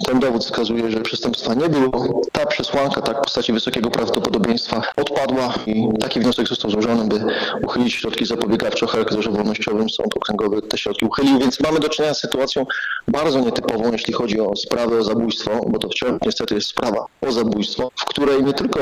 ten 0.09 0.19
dowód 0.19 0.45
wskazuje, 0.45 0.91
że 0.91 1.01
przestępstwa 1.01 1.53
nie 1.53 1.69
było. 1.69 2.21
Ta 2.31 2.45
przesłanka, 2.45 3.01
tak 3.01 3.17
w 3.17 3.21
postaci 3.21 3.53
wysokiego 3.53 3.89
prawdopodobieństwa 3.89 4.81
odpadła 4.95 5.53
i 5.67 5.87
taki 5.99 6.19
wniosek 6.19 6.47
został 6.47 6.71
złożony, 6.71 7.05
by 7.05 7.25
uchylić 7.63 7.93
środki 7.93 8.25
zapobiegawcze 8.25 8.85
o 8.85 8.89
charakterze 8.89 9.31
wolnościowym. 9.31 9.89
Sąd 9.89 10.17
okręgowy 10.17 10.61
te 10.61 10.77
środki 10.77 11.05
uchylił, 11.05 11.39
więc 11.39 11.59
mamy 11.59 11.79
do 11.79 11.89
czynienia 11.89 12.13
z 12.13 12.19
sytuacją 12.19 12.65
bardzo 13.07 13.39
nietypową, 13.39 13.91
jeśli 13.91 14.13
chodzi 14.13 14.39
o 14.39 14.55
sprawę 14.55 14.99
o 14.99 15.03
zabójstwo, 15.03 15.51
bo 15.67 15.79
to 15.79 15.89
wciąż 15.89 16.19
niestety 16.25 16.55
jest 16.55 16.67
sprawa 16.67 17.05
o 17.21 17.31
zabójstwo, 17.31 17.91
w 17.95 18.05
której 18.05 18.43
nie 18.43 18.53
tylko 18.53 18.79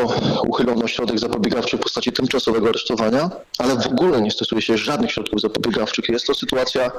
uchylono 0.48 0.88
środek 0.88 1.19
zapobiegawczy 1.19 1.77
w 1.77 1.79
postaci 1.79 2.12
tymczasowego 2.12 2.69
aresztowania, 2.69 3.29
ale 3.57 3.75
w 3.75 3.88
ogóle 3.88 4.22
nie 4.22 4.31
stosuje 4.31 4.62
się 4.62 4.77
żadnych 4.77 5.12
środków 5.12 5.41
zapobiegawczych. 5.41 6.10
Jest 6.10 6.27
to 6.27 6.34
sytuacja, 6.34 6.91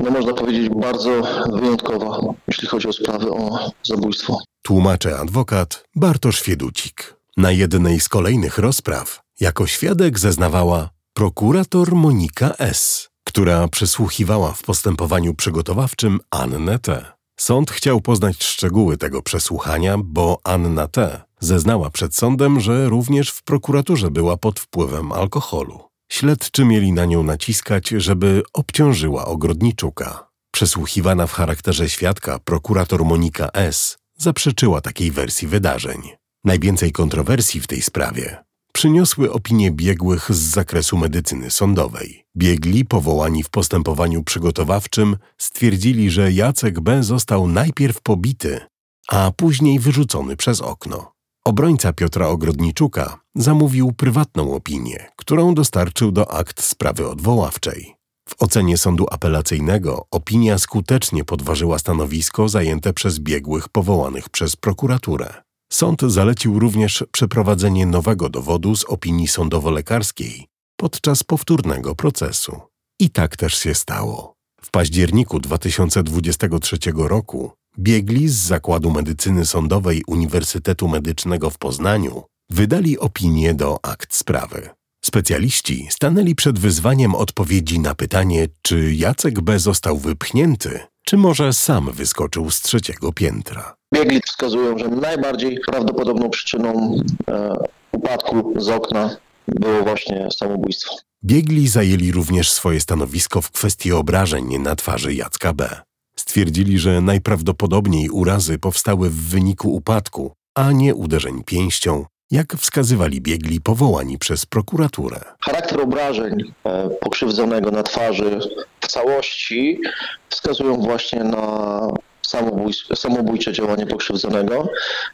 no 0.00 0.10
można 0.10 0.34
powiedzieć, 0.34 0.68
bardzo 0.68 1.22
wyjątkowa, 1.52 2.34
jeśli 2.48 2.68
chodzi 2.68 2.88
o 2.88 2.92
sprawę 2.92 3.30
o 3.30 3.70
zabójstwo. 3.82 4.38
Tłumaczy 4.62 5.16
adwokat 5.16 5.84
Bartosz 5.96 6.40
Fieducik. 6.40 7.16
Na 7.36 7.50
jednej 7.50 8.00
z 8.00 8.08
kolejnych 8.08 8.58
rozpraw 8.58 9.20
jako 9.40 9.66
świadek 9.66 10.18
zeznawała 10.18 10.90
prokurator 11.14 11.94
Monika 11.94 12.54
S., 12.58 13.08
która 13.24 13.68
przesłuchiwała 13.68 14.52
w 14.52 14.62
postępowaniu 14.62 15.34
przygotowawczym 15.34 16.20
Annę 16.30 16.78
T. 16.78 17.16
Sąd 17.36 17.70
chciał 17.70 18.00
poznać 18.00 18.44
szczegóły 18.44 18.96
tego 18.96 19.22
przesłuchania, 19.22 19.98
bo 19.98 20.38
Anna 20.44 20.88
T. 20.88 21.22
zeznała 21.40 21.90
przed 21.90 22.14
sądem, 22.14 22.60
że 22.60 22.88
również 22.88 23.30
w 23.30 23.42
prokuraturze 23.42 24.10
była 24.10 24.36
pod 24.36 24.60
wpływem 24.60 25.12
alkoholu. 25.12 25.80
Śledczy 26.08 26.64
mieli 26.64 26.92
na 26.92 27.04
nią 27.04 27.22
naciskać, 27.22 27.88
żeby 27.88 28.42
obciążyła 28.52 29.24
ogrodniczuka. 29.24 30.28
Przesłuchiwana 30.50 31.26
w 31.26 31.32
charakterze 31.32 31.88
świadka 31.88 32.38
prokurator 32.38 33.04
Monika 33.04 33.48
S. 33.52 33.98
zaprzeczyła 34.16 34.80
takiej 34.80 35.10
wersji 35.10 35.48
wydarzeń. 35.48 36.02
Najwięcej 36.44 36.92
kontrowersji 36.92 37.60
w 37.60 37.66
tej 37.66 37.82
sprawie 37.82 38.46
przyniosły 38.76 39.32
opinie 39.32 39.70
biegłych 39.70 40.34
z 40.34 40.38
zakresu 40.38 40.96
medycyny 40.98 41.50
sądowej. 41.50 42.24
Biegli, 42.36 42.84
powołani 42.84 43.42
w 43.42 43.50
postępowaniu 43.50 44.22
przygotowawczym, 44.22 45.16
stwierdzili, 45.38 46.10
że 46.10 46.32
Jacek 46.32 46.80
B. 46.80 47.02
został 47.02 47.48
najpierw 47.48 48.00
pobity, 48.00 48.60
a 49.08 49.30
później 49.36 49.78
wyrzucony 49.78 50.36
przez 50.36 50.60
okno. 50.60 51.12
Obrońca 51.44 51.92
Piotra 51.92 52.28
Ogrodniczuka 52.28 53.20
zamówił 53.36 53.92
prywatną 53.92 54.54
opinię, 54.54 55.08
którą 55.16 55.54
dostarczył 55.54 56.12
do 56.12 56.32
akt 56.32 56.62
sprawy 56.62 57.08
odwoławczej. 57.08 57.94
W 58.28 58.42
ocenie 58.42 58.78
sądu 58.78 59.06
apelacyjnego 59.10 60.06
opinia 60.10 60.58
skutecznie 60.58 61.24
podważyła 61.24 61.78
stanowisko 61.78 62.48
zajęte 62.48 62.92
przez 62.92 63.18
biegłych 63.18 63.68
powołanych 63.68 64.28
przez 64.28 64.56
prokuraturę. 64.56 65.34
Sąd 65.72 66.02
zalecił 66.02 66.58
również 66.58 67.04
przeprowadzenie 67.12 67.86
nowego 67.86 68.28
dowodu 68.28 68.76
z 68.76 68.84
opinii 68.84 69.26
sądowo-lekarskiej 69.26 70.44
podczas 70.76 71.22
powtórnego 71.22 71.94
procesu. 71.94 72.60
I 73.00 73.10
tak 73.10 73.36
też 73.36 73.58
się 73.58 73.74
stało. 73.74 74.34
W 74.62 74.70
październiku 74.70 75.40
2023 75.40 76.78
roku 76.94 77.50
biegli 77.78 78.28
z 78.28 78.34
Zakładu 78.34 78.90
Medycyny 78.90 79.46
Sądowej 79.46 80.02
Uniwersytetu 80.06 80.88
Medycznego 80.88 81.50
w 81.50 81.58
Poznaniu 81.58 82.22
wydali 82.50 82.98
opinię 82.98 83.54
do 83.54 83.84
akt 83.84 84.14
sprawy. 84.14 84.68
Specjaliści 85.04 85.86
stanęli 85.90 86.34
przed 86.34 86.58
wyzwaniem 86.58 87.14
odpowiedzi 87.14 87.80
na 87.80 87.94
pytanie, 87.94 88.48
czy 88.62 88.94
Jacek 88.94 89.40
B. 89.40 89.58
został 89.58 89.98
wypchnięty, 89.98 90.80
czy 91.04 91.16
może 91.16 91.52
sam 91.52 91.92
wyskoczył 91.92 92.50
z 92.50 92.62
trzeciego 92.62 93.12
piętra. 93.12 93.74
Biegli 93.94 94.20
wskazują, 94.20 94.78
że 94.78 94.88
najbardziej 94.88 95.58
prawdopodobną 95.70 96.30
przyczyną 96.30 97.00
e, 97.28 97.52
upadku 97.92 98.54
z 98.56 98.68
okna 98.68 99.16
było 99.48 99.82
właśnie 99.82 100.28
samobójstwo. 100.36 100.96
Biegli 101.24 101.68
zajęli 101.68 102.12
również 102.12 102.52
swoje 102.52 102.80
stanowisko 102.80 103.40
w 103.42 103.50
kwestii 103.50 103.92
obrażeń 103.92 104.58
na 104.58 104.76
twarzy 104.76 105.14
Jacka 105.14 105.52
B. 105.52 105.80
Stwierdzili, 106.18 106.78
że 106.78 107.00
najprawdopodobniej 107.00 108.10
urazy 108.10 108.58
powstały 108.58 109.10
w 109.10 109.28
wyniku 109.28 109.74
upadku, 109.74 110.32
a 110.54 110.72
nie 110.72 110.94
uderzeń 110.94 111.44
pięścią, 111.44 112.04
jak 112.30 112.56
wskazywali 112.56 113.20
biegli 113.20 113.60
powołani 113.60 114.18
przez 114.18 114.46
prokuraturę. 114.46 115.20
Charakter 115.40 115.80
obrażeń 115.80 116.52
e, 116.64 116.90
pokrzywdzonego 117.00 117.70
na 117.70 117.82
twarzy 117.82 118.40
w 118.80 118.86
całości 118.86 119.80
wskazują 120.28 120.76
właśnie 120.76 121.24
na 121.24 121.80
samobójstwo, 122.22 122.96
samobójcze 122.96 123.52
działanie 123.52 123.86
pokrzywdzonego. 123.86 124.68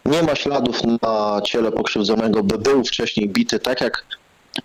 Nie 0.04 0.22
ma 0.22 0.34
śladów 0.34 0.80
na 1.02 1.40
ciele 1.44 1.72
pokrzywdzonego, 1.72 2.42
by 2.42 2.58
był 2.58 2.84
wcześniej 2.84 3.28
bity, 3.28 3.58
tak 3.58 3.80
jak 3.80 4.04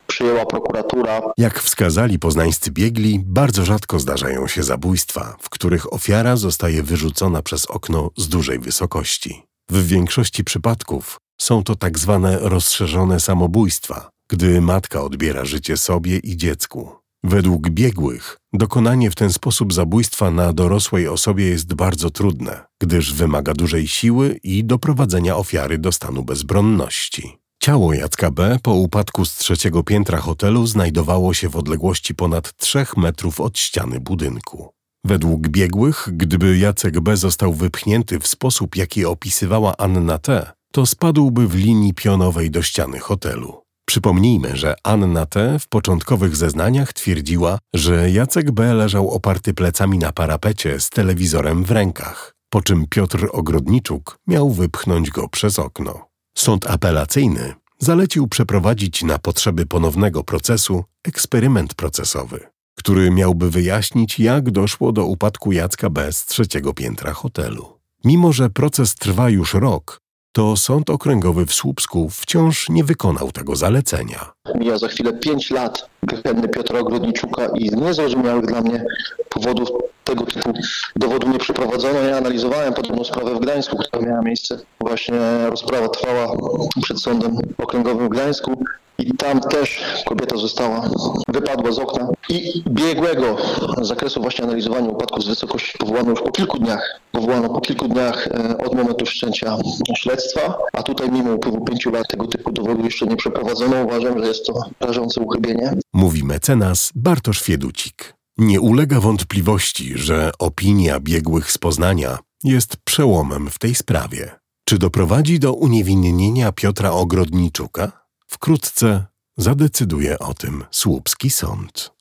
przyjęła 0.08 0.46
prokuratura. 0.46 1.22
Jak 1.38 1.60
wskazali 1.60 2.20
poznańscy 2.20 2.72
biegli, 2.72 3.20
bardzo 3.26 3.66
rzadko 3.66 4.00
zdarzają 4.00 4.48
się 4.48 4.64
zabójstwa, 4.64 5.36
w 5.42 5.50
których 5.50 5.94
ofiara 5.94 6.36
zostaje 6.36 6.84
wyrzucona 6.84 7.42
przez 7.42 7.66
okno 7.66 8.10
z 8.18 8.28
dużej 8.28 8.60
wysokości. 8.60 9.44
W 9.70 9.88
większości 9.88 10.44
przypadków 10.44 11.20
są 11.38 11.64
to 11.64 11.76
tak 11.76 12.00
zwane 12.00 12.40
rozszerzone 12.40 13.20
samobójstwa, 13.20 14.10
gdy 14.30 14.62
matka 14.62 15.02
odbiera 15.02 15.46
życie 15.46 15.78
sobie 15.78 16.18
i 16.18 16.38
dziecku. 16.38 16.92
Według 17.24 17.70
biegłych 17.70 18.38
dokonanie 18.54 19.12
w 19.12 19.16
ten 19.16 19.34
sposób 19.34 19.74
zabójstwa 19.74 20.32
na 20.32 20.54
dorosłej 20.54 21.08
osobie 21.08 21.46
jest 21.46 21.74
bardzo 21.74 22.10
trudne, 22.10 22.66
gdyż 22.82 23.14
wymaga 23.14 23.54
dużej 23.54 23.88
siły 23.88 24.40
i 24.44 24.66
doprowadzenia 24.66 25.38
ofiary 25.38 25.78
do 25.78 25.92
stanu 25.92 26.24
bezbronności. 26.24 27.38
Ciało 27.60 27.94
Jacka 27.94 28.32
B. 28.32 28.58
po 28.64 28.74
upadku 28.74 29.26
z 29.26 29.36
trzeciego 29.36 29.84
piętra 29.84 30.18
hotelu 30.18 30.68
znajdowało 30.68 31.34
się 31.34 31.50
w 31.50 31.56
odległości 31.56 32.16
ponad 32.16 32.56
3 32.58 32.86
metrów 32.98 33.40
od 33.42 33.60
ściany 33.60 34.00
budynku. 34.00 34.70
Według 35.06 35.48
biegłych, 35.48 36.10
gdyby 36.12 36.58
Jacek 36.58 37.00
B. 37.00 37.18
został 37.18 37.54
wypchnięty 37.54 38.20
w 38.20 38.28
sposób, 38.28 38.76
jaki 38.76 39.06
opisywała 39.06 39.78
Anna 39.78 40.18
T., 40.18 40.52
to 40.72 40.86
spadłby 40.86 41.48
w 41.48 41.56
linii 41.56 41.94
pionowej 41.94 42.52
do 42.52 42.62
ściany 42.62 43.00
hotelu. 43.00 43.62
Przypomnijmy, 43.86 44.58
że 44.58 44.76
Anna 44.84 45.26
T. 45.26 45.60
w 45.60 45.68
początkowych 45.68 46.36
zeznaniach 46.36 46.94
twierdziła, 46.94 47.60
że 47.74 48.12
Jacek 48.12 48.52
B. 48.52 48.74
leżał 48.74 49.10
oparty 49.10 49.54
plecami 49.54 49.98
na 49.98 50.12
parapecie 50.12 50.80
z 50.80 50.90
telewizorem 50.90 51.64
w 51.64 51.72
rękach, 51.72 52.34
po 52.50 52.62
czym 52.62 52.86
Piotr 52.90 53.30
Ogrodniczuk 53.32 54.18
miał 54.28 54.50
wypchnąć 54.50 55.10
go 55.10 55.30
przez 55.30 55.60
okno. 55.60 56.08
Sąd 56.38 56.68
apelacyjny 56.68 57.54
zalecił 57.80 58.28
przeprowadzić 58.28 59.04
na 59.04 59.20
potrzeby 59.20 59.66
ponownego 59.66 60.24
procesu 60.24 60.84
eksperyment 61.04 61.74
procesowy, 61.74 62.40
który 62.78 63.12
miałby 63.12 63.52
wyjaśnić, 63.52 64.20
jak 64.20 64.52
doszło 64.52 64.92
do 64.92 65.06
upadku 65.06 65.52
Jacka 65.52 65.90
B. 65.90 66.14
z 66.14 66.26
trzeciego 66.26 66.74
piętra 66.74 67.14
hotelu. 67.14 67.78
Mimo, 68.06 68.34
że 68.34 68.50
proces 68.50 68.96
trwa 68.96 69.30
już 69.30 69.54
rok, 69.54 70.02
to 70.38 70.58
Sąd 70.58 70.90
Okręgowy 70.90 71.46
w 71.46 71.54
Słupsku 71.54 72.10
wciąż 72.10 72.70
nie 72.70 72.84
wykonał 72.84 73.32
tego 73.32 73.56
zalecenia. 73.56 74.32
Mija 74.56 74.78
za 74.78 74.88
chwilę 74.88 75.14
pięć 75.14 75.52
lat 75.52 75.90
gehenny 76.04 76.50
Piotra 76.50 76.80
Ogrodniczuka 76.80 77.48
i 77.56 77.70
z 77.70 77.74
niezrozumiałych 77.74 78.46
dla 78.46 78.62
mnie 78.62 78.86
powodów 79.30 79.70
tego 80.04 80.26
typu 80.26 80.54
dowodu 80.96 81.30
nie 81.30 81.40
przeprowadzono. 81.40 82.00
Ja 82.00 82.18
analizowałem 82.18 82.74
podobną 82.74 83.04
sprawę 83.04 83.36
w 83.36 83.40
Gdańsku, 83.40 83.78
która 83.78 84.08
miała 84.08 84.22
miejsce. 84.22 84.60
Właśnie 84.80 85.20
rozprawa 85.50 85.90
trwała 85.90 86.38
przed 86.84 87.02
Sądem 87.02 87.38
Okręgowym 87.58 88.08
w 88.08 88.10
Gdańsku. 88.10 88.64
I 89.00 89.12
tam 89.18 89.40
też 89.40 89.82
kobieta 90.06 90.38
została, 90.38 90.90
wypadła 91.28 91.72
z 91.72 91.80
okna 91.80 92.10
i 92.30 92.64
biegłego 92.70 93.38
zakresu 93.82 94.22
właśnie 94.22 94.46
analizowania 94.46 94.90
upadków 94.90 95.24
z 95.24 95.28
wysokości 95.28 95.78
powołano 95.78 96.10
już 96.10 96.22
po 96.22 96.32
kilku 96.32 96.60
dniach. 96.60 97.00
Powołano 97.12 97.50
po 97.50 97.62
kilku 97.62 97.88
dniach 97.88 98.28
e, 98.28 98.58
od 98.58 98.76
momentu 98.76 99.06
wszczęcia 99.06 99.58
śledztwa, 99.98 100.58
a 100.74 100.84
tutaj 100.84 101.12
mimo 101.12 101.34
upływu 101.34 101.66
pięciu 101.66 101.92
lat 101.92 102.08
tego 102.08 102.28
typu 102.28 102.52
dowodu 102.52 102.84
jeszcze 102.84 103.06
nie 103.06 103.16
przeprowadzono. 103.16 103.84
Uważam, 103.84 104.20
że 104.20 104.28
jest 104.28 104.46
to 104.46 104.54
rażące 104.80 105.22
uchybienie. 105.22 105.74
Mówi 105.94 106.24
mecenas 106.24 106.92
Bartosz 106.96 107.42
Fieducik. 107.42 108.14
Nie 108.38 108.62
ulega 108.62 109.00
wątpliwości, 109.00 109.98
że 109.98 110.32
opinia 110.40 111.00
biegłych 111.00 111.52
z 111.52 111.58
Poznania 111.58 112.18
jest 112.44 112.78
przełomem 112.84 113.50
w 113.50 113.60
tej 113.60 113.76
sprawie. 113.76 114.32
Czy 114.66 114.78
doprowadzi 114.78 115.40
do 115.40 115.54
uniewinnienia 115.54 116.52
Piotra 116.52 116.92
Ogrodniczuka? 116.92 118.07
Wkrótce 118.30 119.06
zadecyduje 119.38 120.20
o 120.20 120.34
tym 120.34 120.64
słupski 120.72 121.30
sąd. 121.30 121.92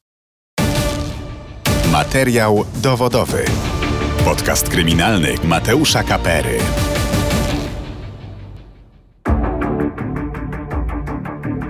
Materiał 1.93 2.65
dowodowy. 2.83 3.45
Podcast 4.25 4.69
kryminalny 4.69 5.35
Mateusza 5.45 6.03
Kapery. 6.03 6.59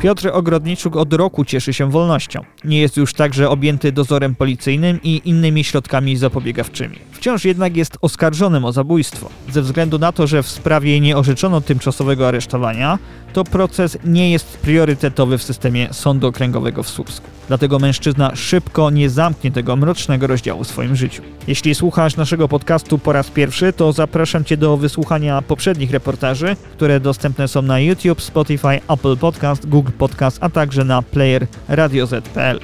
Piotr 0.00 0.30
Ogrodniczuk 0.32 0.96
od 0.96 1.12
roku 1.12 1.44
cieszy 1.44 1.72
się 1.74 1.90
wolnością. 1.90 2.44
Nie 2.64 2.80
jest 2.80 2.96
już 2.96 3.14
także 3.14 3.50
objęty 3.50 3.92
dozorem 3.92 4.34
policyjnym 4.34 5.00
i 5.02 5.22
innymi 5.24 5.64
środkami 5.64 6.16
zapobiegawczymi. 6.16 6.98
Wciąż 7.12 7.44
jednak 7.44 7.76
jest 7.76 7.98
oskarżonym 8.00 8.64
o 8.64 8.72
zabójstwo. 8.72 9.30
Ze 9.52 9.62
względu 9.62 9.98
na 9.98 10.12
to, 10.12 10.26
że 10.26 10.42
w 10.42 10.48
sprawie 10.48 11.00
nie 11.00 11.16
orzeczono 11.16 11.60
tymczasowego 11.60 12.28
aresztowania, 12.28 12.98
to 13.36 13.44
proces 13.44 13.98
nie 14.04 14.30
jest 14.30 14.58
priorytetowy 14.58 15.38
w 15.38 15.42
systemie 15.42 15.88
sądu 15.92 16.26
okręgowego 16.26 16.82
w 16.82 16.88
Słupsku. 16.88 17.26
Dlatego 17.48 17.78
mężczyzna 17.78 18.36
szybko 18.36 18.90
nie 18.90 19.10
zamknie 19.10 19.50
tego 19.50 19.76
mrocznego 19.76 20.26
rozdziału 20.26 20.64
w 20.64 20.68
swoim 20.68 20.96
życiu. 20.96 21.22
Jeśli 21.46 21.74
słuchasz 21.74 22.16
naszego 22.16 22.48
podcastu 22.48 22.98
po 22.98 23.12
raz 23.12 23.30
pierwszy, 23.30 23.72
to 23.72 23.92
zapraszam 23.92 24.44
Cię 24.44 24.56
do 24.56 24.76
wysłuchania 24.76 25.42
poprzednich 25.42 25.90
reportaży, 25.90 26.56
które 26.72 27.00
dostępne 27.00 27.48
są 27.48 27.62
na 27.62 27.80
YouTube, 27.80 28.22
Spotify, 28.22 28.80
Apple 28.88 29.16
Podcast, 29.16 29.68
Google 29.68 29.92
Podcast, 29.98 30.38
a 30.40 30.50
także 30.50 30.84
na 30.84 31.02
player 31.02 31.46
radioz.pl. 31.68 32.60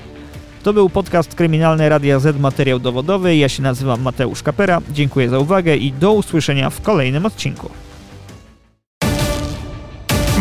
To 0.62 0.72
był 0.72 0.90
podcast 0.90 1.34
kryminalny 1.34 1.88
Radia 1.88 2.18
Z 2.18 2.40
Materiał 2.40 2.78
Dowodowy. 2.78 3.36
Ja 3.36 3.48
się 3.48 3.62
nazywam 3.62 4.02
Mateusz 4.02 4.42
Kapera. 4.42 4.80
Dziękuję 4.92 5.28
za 5.28 5.38
uwagę 5.38 5.76
i 5.76 5.92
do 5.92 6.12
usłyszenia 6.12 6.70
w 6.70 6.80
kolejnym 6.80 7.26
odcinku. 7.26 7.70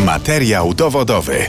Materiał 0.04 0.74
dowodowy. 0.74 1.46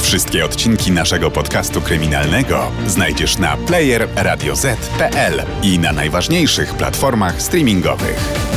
Wszystkie 0.00 0.44
odcinki 0.44 0.92
naszego 0.92 1.30
podcastu 1.30 1.80
kryminalnego 1.80 2.70
znajdziesz 2.86 3.38
na 3.38 3.56
player 3.56 4.08
radioz.pl 4.16 5.42
i 5.62 5.78
na 5.78 5.92
najważniejszych 5.92 6.74
platformach 6.74 7.42
streamingowych. 7.42 8.55